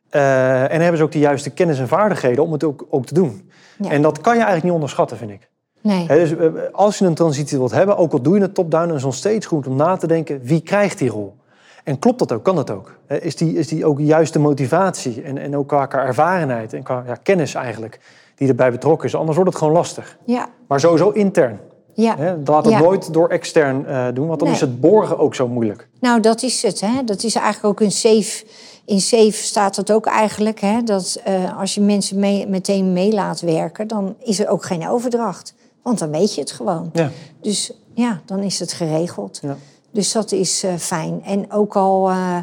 Eh, 0.10 0.64
en 0.64 0.82
hebben 0.82 0.98
ze 0.98 1.04
ook 1.04 1.12
de 1.12 1.20
juiste 1.20 1.50
kennis 1.50 1.80
en 1.80 1.88
vaardigheden 1.88 2.44
om 2.44 2.52
het 2.52 2.64
ook, 2.64 2.86
ook 2.90 3.06
te 3.06 3.14
doen. 3.14 3.50
Ja. 3.78 3.90
En 3.90 4.02
dat 4.02 4.22
kan 4.22 4.34
je 4.34 4.40
eigenlijk 4.40 4.64
niet 4.64 4.74
onderschatten, 4.74 5.18
vind 5.18 5.32
ik. 5.32 5.50
Nee. 5.86 6.08
Dus, 6.08 6.36
eh, 6.36 6.48
als 6.72 6.98
je 6.98 7.06
een 7.06 7.14
transitie 7.14 7.58
wilt 7.58 7.72
hebben, 7.72 7.98
ook 7.98 8.12
al 8.14 8.22
doe 8.22 8.36
je 8.36 8.42
het 8.42 8.54
top-down, 8.54 8.88
is 8.88 8.94
het 8.94 9.04
nog 9.04 9.16
steeds 9.16 9.46
goed 9.46 9.68
om 9.68 9.76
na 9.76 9.98
te 9.98 10.08
denken 10.08 10.40
wie 10.44 10.62
krijgt 10.62 10.98
die 10.98 11.10
rol. 11.10 11.36
En 11.84 12.00
klopt 12.00 12.20
dat 12.20 12.32
ook? 12.32 12.44
Kan 12.44 12.56
dat 12.56 12.70
ook? 12.72 12.96
Is 13.08 13.36
die, 13.36 13.54
is 13.54 13.68
die 13.68 13.86
ook 13.86 13.98
de 13.98 14.06
juiste 14.06 14.40
motivatie 14.40 15.22
en, 15.22 15.38
en 15.38 15.58
ook 15.58 15.68
qua, 15.68 15.86
qua 15.86 16.06
ervarenheid 16.06 16.74
en 16.74 16.84
qua 16.84 17.04
ja, 17.08 17.16
kennis 17.24 17.54
eigenlijk 17.54 18.00
die 18.36 18.48
erbij 18.48 18.72
betrokken 18.72 19.08
is? 19.08 19.16
Anders 19.16 19.36
wordt 19.36 19.52
het 19.52 19.60
gewoon 19.60 19.74
lastig. 19.74 20.18
Ja. 20.26 20.48
Maar 20.68 20.80
sowieso 20.80 21.10
intern. 21.10 21.60
Ja. 21.94 22.16
Hè? 22.18 22.36
Laat 22.46 22.66
het 22.66 22.74
Ja. 22.74 22.80
nooit 22.80 23.14
door 23.14 23.28
extern 23.30 23.86
eh, 23.86 24.06
doen, 24.14 24.28
want 24.28 24.40
dan 24.40 24.48
Nee. 24.48 24.58
is 24.58 24.62
het 24.64 24.82
borgen 24.82 25.18
ook 25.20 25.36
zo 25.36 25.48
moeilijk. 25.48 25.88
Nou, 26.00 26.20
dat 26.20 26.42
is 26.44 26.62
het. 26.62 26.82
Hè? 26.82 27.04
Dat 27.04 27.24
is 27.24 27.36
eigenlijk 27.36 27.66
ook 27.66 27.88
een 27.88 27.92
safe. 27.92 28.46
In 28.86 29.00
safe 29.02 29.32
staat 29.32 29.76
dat 29.76 29.92
ook 29.92 30.06
eigenlijk. 30.06 30.60
Hè? 30.60 30.84
Dat 30.84 31.22
eh, 31.24 31.60
als 31.60 31.76
je 31.76 31.82
mensen 31.82 32.20
mee, 32.20 32.48
meteen 32.48 32.94
mee 32.94 33.12
laat 33.14 33.42
werken, 33.42 33.88
dan 33.88 34.16
is 34.24 34.40
er 34.40 34.50
ook 34.50 34.66
geen 34.66 34.90
overdracht. 34.90 35.55
Want 35.86 36.00
dan 36.00 36.12
weet 36.12 36.36
je 36.36 36.42
het 36.42 36.52
gewoon. 36.52 36.90
Ja. 36.94 37.12
Dus 37.42 37.72
ja, 37.94 38.22
dan 38.26 38.40
is 38.40 38.60
het 38.60 38.74
geregeld. 38.74 39.40
Ja. 39.42 39.58
Dus 39.92 40.12
dat 40.12 40.32
is 40.32 40.64
eh, 40.64 40.74
fijn. 40.76 41.22
En 41.24 41.52
ook 41.52 41.76
al, 41.76 42.10
eh, 42.10 42.38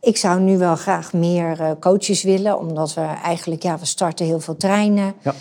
ik 0.00 0.16
zou 0.16 0.40
nu 0.40 0.58
wel 0.58 0.76
graag 0.76 1.12
meer 1.12 1.60
eh, 1.60 1.70
coaches 1.80 2.22
willen, 2.22 2.58
omdat 2.58 2.94
we 2.94 3.00
eigenlijk, 3.00 3.62
ja, 3.62 3.78
we 3.78 3.86
starten 3.86 4.26
heel 4.26 4.40
veel 4.40 4.56
treinen. 4.56 5.14
Ja. 5.22 5.34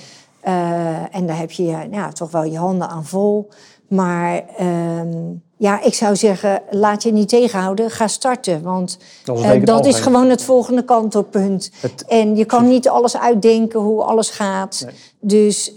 En 1.11 1.27
daar 1.27 1.37
heb 1.37 1.51
je 1.51 1.87
ja, 1.91 2.11
toch 2.11 2.31
wel 2.31 2.43
je 2.43 2.57
handen 2.57 2.89
aan 2.89 3.05
vol. 3.05 3.49
Maar 3.89 4.43
ehm, 4.57 5.13
ja, 5.57 5.81
ik 5.83 5.93
zou 5.93 6.15
zeggen, 6.15 6.61
laat 6.69 7.03
je 7.03 7.11
niet 7.11 7.29
tegenhouden, 7.29 7.91
ga 7.91 8.07
starten. 8.07 8.61
Want 8.63 8.97
Dat 9.23 9.37
is 9.43 9.63
dat 9.65 9.85
is 9.85 9.99
gewoon 9.99 10.29
het 10.29 10.41
volgende 10.43 10.83
kantelpunt. 10.83 11.71
Het- 11.79 12.05
En 12.05 12.35
je 12.35 12.45
kan 12.45 12.67
niet 12.67 12.89
alles 12.89 13.17
uitdenken 13.17 13.79
hoe 13.79 14.03
alles 14.03 14.29
gaat. 14.29 14.81
Nee. 14.85 14.93
Dus, 15.19 15.73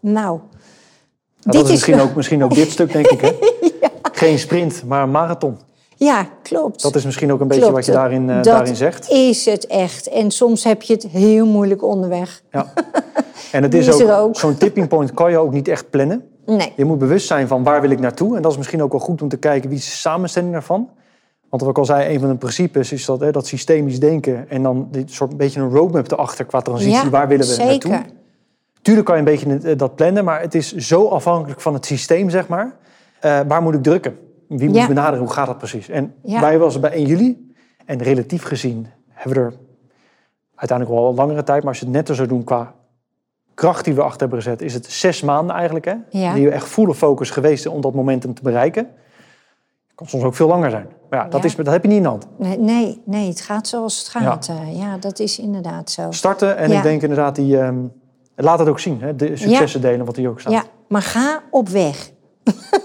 nou. 0.00 0.40
Nou, 1.48 1.60
dit 1.60 1.68
dat 1.68 1.78
is 1.78 1.86
misschien, 1.86 2.08
ook, 2.08 2.14
misschien 2.14 2.44
ook 2.44 2.54
dit 2.54 2.70
stuk, 2.70 2.92
denk 2.92 3.06
ik. 3.06 3.20
Hè? 3.20 3.32
Geen 4.12 4.38
sprint, 4.38 4.82
maar 4.86 5.02
een 5.02 5.10
marathon. 5.10 5.58
Ja, 5.96 6.26
klopt. 6.42 6.82
Dat 6.82 6.94
is 6.94 7.04
misschien 7.04 7.32
ook 7.32 7.40
een 7.40 7.46
beetje 7.48 7.62
Klopt. 7.62 7.76
wat 7.76 7.86
je 7.86 7.92
daarin, 7.92 8.28
eh, 8.28 8.34
Dat 8.34 8.44
daarin 8.44 8.76
zegt. 8.76 9.10
is 9.10 9.44
het 9.44 9.66
echt. 9.66 10.08
En 10.08 10.30
soms 10.30 10.64
heb 10.64 10.82
je 10.82 10.92
het 10.92 11.06
heel 11.06 11.46
moeilijk 11.46 11.82
onderweg. 11.84 12.42
Ja. 12.50 12.72
En 13.52 13.62
het 13.62 13.74
is 13.74 13.86
is 13.86 14.02
ook, 14.02 14.10
ook. 14.10 14.36
zo'n 14.38 14.56
tipping 14.56 14.88
point 14.88 15.14
kan 15.14 15.30
je 15.30 15.38
ook 15.38 15.52
niet 15.52 15.68
echt 15.68 15.90
plannen. 15.90 16.24
Nee. 16.46 16.72
Je 16.76 16.84
moet 16.84 16.98
bewust 16.98 17.26
zijn 17.26 17.48
van 17.48 17.62
waar 17.62 17.80
wil 17.80 17.90
ik 17.90 17.98
naartoe. 18.00 18.36
En 18.36 18.42
dat 18.42 18.50
is 18.50 18.56
misschien 18.56 18.82
ook 18.82 18.90
wel 18.90 19.00
goed 19.00 19.22
om 19.22 19.28
te 19.28 19.36
kijken 19.36 19.68
wie 19.68 19.78
is 19.78 19.84
de 19.84 19.90
samenstelling 19.90 20.52
daarvan. 20.52 20.88
Want 21.48 21.62
wat 21.62 21.70
ik 21.70 21.78
al 21.78 21.84
zei, 21.84 22.14
een 22.14 22.20
van 22.20 22.28
de 22.28 22.34
principes 22.34 22.92
is 22.92 23.04
dat, 23.04 23.20
hè, 23.20 23.30
dat 23.30 23.46
systemisch 23.46 24.00
denken... 24.00 24.50
en 24.50 24.62
dan 24.62 24.88
dit 24.90 25.10
soort 25.10 25.36
beetje 25.36 25.60
een 25.60 25.70
roadmap 25.70 26.10
erachter 26.12 26.44
qua 26.44 26.60
transitie. 26.60 26.92
Ja, 27.04 27.10
waar 27.10 27.28
willen 27.28 27.46
we 27.46 27.52
zeker. 27.52 27.90
naartoe? 27.90 28.12
Tuurlijk 28.88 29.06
kan 29.08 29.16
je 29.24 29.30
een 29.30 29.36
beetje 29.58 29.70
eh, 29.70 29.78
dat 29.78 29.94
plannen, 29.94 30.24
maar 30.24 30.40
het 30.40 30.54
is 30.54 30.74
zo 30.74 31.08
afhankelijk 31.08 31.60
van 31.60 31.74
het 31.74 31.86
systeem, 31.86 32.30
zeg 32.30 32.48
maar. 32.48 32.76
Eh, 33.20 33.40
waar 33.48 33.62
moet 33.62 33.74
ik 33.74 33.82
drukken? 33.82 34.18
Wie 34.48 34.66
moet 34.66 34.76
Ja. 34.76 34.82
ik 34.82 34.88
benaderen? 34.88 35.18
Hoe 35.18 35.32
gaat 35.32 35.46
dat 35.46 35.58
precies? 35.58 35.88
En 35.88 36.14
Ja. 36.22 36.40
wij 36.40 36.58
was 36.58 36.80
bij 36.80 36.92
1 36.96 37.06
juli. 37.06 37.54
En 37.84 38.02
relatief 38.02 38.42
gezien 38.42 38.86
hebben 39.08 39.38
we 39.42 39.44
er 39.48 39.54
uiteindelijk 40.54 40.98
wel 40.98 41.08
een 41.08 41.14
langere 41.14 41.42
tijd. 41.42 41.58
Maar 41.58 41.68
als 41.68 41.78
je 41.78 41.84
het 41.84 41.94
netter 41.94 42.14
zou 42.14 42.28
doen 42.28 42.44
qua 42.44 42.74
kracht 43.54 43.84
die 43.84 43.94
we 43.94 44.02
achter 44.02 44.20
hebben 44.20 44.38
gezet, 44.42 44.62
is 44.62 44.74
het 44.74 44.86
zes 44.86 45.22
maanden 45.22 45.56
eigenlijk. 45.56 45.84
Hè? 45.84 45.94
Ja. 46.10 46.34
Die 46.34 46.44
we 46.44 46.50
echt 46.50 46.66
volle 46.68 46.94
focus 46.94 47.30
geweest 47.30 47.66
om 47.66 47.80
dat 47.80 47.94
momentum 47.94 48.34
te 48.34 48.42
bereiken. 48.42 48.84
Het 49.86 49.94
kan 49.94 50.06
soms 50.06 50.24
ook 50.24 50.34
veel 50.34 50.48
langer 50.48 50.70
zijn. 50.70 50.86
Maar 51.10 51.18
ja, 51.18 51.28
dat. 51.28 51.44
Is, 51.44 51.56
dat 51.56 51.66
heb 51.66 51.82
je 51.82 51.88
niet 51.88 51.96
in 51.96 52.02
de 52.02 52.08
hand. 52.08 52.26
Nee, 52.36 52.58
nee, 52.58 53.02
nee, 53.04 53.28
het 53.28 53.40
gaat 53.40 53.68
zoals 53.68 53.98
het 53.98 54.08
gaat. 54.08 54.46
Ja, 54.46 54.62
ja 54.70 54.98
dat 54.98 55.18
is 55.18 55.38
inderdaad 55.38 55.90
zo. 55.90 56.10
Starten 56.10 56.56
en 56.56 56.72
ik 56.72 56.82
denk 56.82 57.02
inderdaad, 57.02 57.34
die, 57.34 57.58
laat 58.44 58.58
het 58.58 58.68
ook 58.68 58.78
zien. 58.78 59.00
Hè? 59.00 59.16
De 59.16 59.36
successen 59.36 59.80
delen, 59.80 60.06
wat 60.06 60.16
hier 60.16 60.28
ook 60.28 60.40
staat. 60.40 60.52
Ja, 60.52 60.62
maar 60.88 61.02
ga 61.02 61.42
op 61.50 61.68
weg. 61.68 62.10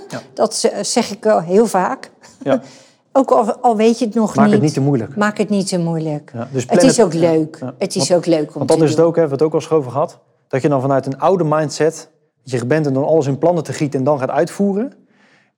Ja. 0.10 0.20
Dat 0.34 0.56
ze- 0.56 0.80
zeg 0.82 1.12
ik 1.12 1.24
wel 1.24 1.40
heel 1.42 1.66
vaak. 1.66 2.12
Ja. 2.44 2.62
Ook 3.16 3.32
al, 3.32 3.54
al 3.56 3.76
weet 3.76 4.00
je 4.00 4.06
het 4.06 4.14
nog 4.16 4.36
Maak 4.36 4.46
niet. 4.46 4.54
het 4.54 4.64
niet 4.64 4.74
te 4.74 4.82
moeilijk. 4.82 5.16
Maak 5.16 5.38
het 5.38 5.50
niet 5.50 5.68
te 5.68 5.78
moeilijk. 5.80 6.32
Ja, 6.34 6.48
dus 6.52 6.66
het 6.68 6.84
is 6.84 7.02
ook 7.02 7.14
leuk. 7.14 7.58
Ja. 7.60 7.74
Het 7.78 7.96
is 7.96 8.10
Want- 8.10 8.20
ook 8.20 8.26
leuk 8.26 8.48
om 8.48 8.54
Want 8.54 8.70
te 8.70 8.76
dat 8.78 8.86
is 8.86 8.92
het 8.92 9.00
ook, 9.00 9.16
hè, 9.16 9.28
het 9.28 9.42
ook 9.42 9.54
al 9.54 9.60
eens 9.60 9.70
over 9.70 9.92
gehad. 9.92 10.20
Dat 10.48 10.62
je 10.62 10.70
dan 10.70 10.82
vanuit 10.82 11.06
een 11.06 11.20
oude 11.20 11.44
mindset, 11.44 12.10
dat 12.44 12.60
je 12.60 12.66
bent 12.66 12.88
om 12.88 12.94
dan 12.94 13.06
alles 13.06 13.28
in 13.28 13.38
plannen 13.38 13.64
te 13.64 13.74
gieten 13.74 14.00
en 14.00 14.06
dan 14.06 14.20
gaat 14.20 14.30
uitvoeren. 14.30 14.94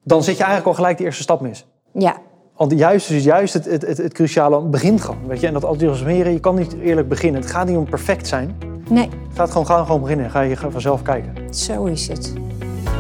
Dan 0.04 0.24
zit 0.24 0.34
je 0.38 0.44
eigenlijk 0.44 0.68
al 0.70 0.84
gelijk 0.84 0.98
de 0.98 1.04
eerste 1.04 1.22
stap 1.22 1.42
mis. 1.42 1.66
Ja, 1.94 2.16
Want 2.56 2.72
juist 2.72 3.10
is 3.10 3.24
juist 3.24 3.54
het, 3.54 3.66
het, 3.66 3.82
het, 3.82 3.98
het 3.98 4.14
cruciale 4.14 4.62
begint 4.62 5.02
gewoon. 5.02 5.28
Weet 5.28 5.40
je? 5.40 5.48
En 5.48 5.54
dat 5.54 5.64
enthousiasmeren, 5.64 6.32
je 6.32 6.40
kan 6.40 6.56
niet 6.56 6.74
eerlijk 6.74 7.10
beginnen. 7.10 7.42
Het 7.42 7.52
gaat 7.52 7.68
niet 7.68 7.78
om 7.78 7.90
perfect 7.90 8.28
zijn. 8.28 8.58
Nee, 8.90 9.10
Het 9.28 9.38
gaat 9.38 9.52
gewoon, 9.52 9.66
ga 9.66 9.84
gewoon 9.84 10.02
beginnen. 10.02 10.32
Ga 10.32 10.42
je 10.42 10.58
vanzelf 10.58 11.02
kijken. 11.02 11.54
zo 11.54 11.86
is 11.86 12.08
het. 12.08 12.34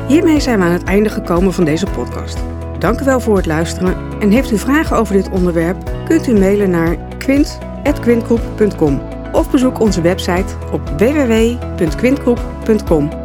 Hiermee 0.07 0.39
zijn 0.39 0.59
we 0.59 0.65
aan 0.65 0.71
het 0.71 0.83
einde 0.83 1.09
gekomen 1.09 1.53
van 1.53 1.65
deze 1.65 1.85
podcast. 1.85 2.37
Dank 2.79 3.01
u 3.01 3.05
wel 3.05 3.19
voor 3.19 3.37
het 3.37 3.45
luisteren 3.45 3.95
en 4.19 4.31
heeft 4.31 4.51
u 4.51 4.57
vragen 4.57 4.97
over 4.97 5.13
dit 5.13 5.29
onderwerp, 5.29 5.91
kunt 6.07 6.27
u 6.27 6.39
mailen 6.39 6.69
naar 6.69 6.97
quint.quintgroep.com 7.17 9.01
of 9.31 9.51
bezoek 9.51 9.79
onze 9.79 10.01
website 10.01 10.55
op 10.71 10.81
www.quintgroep.com. 10.97 13.24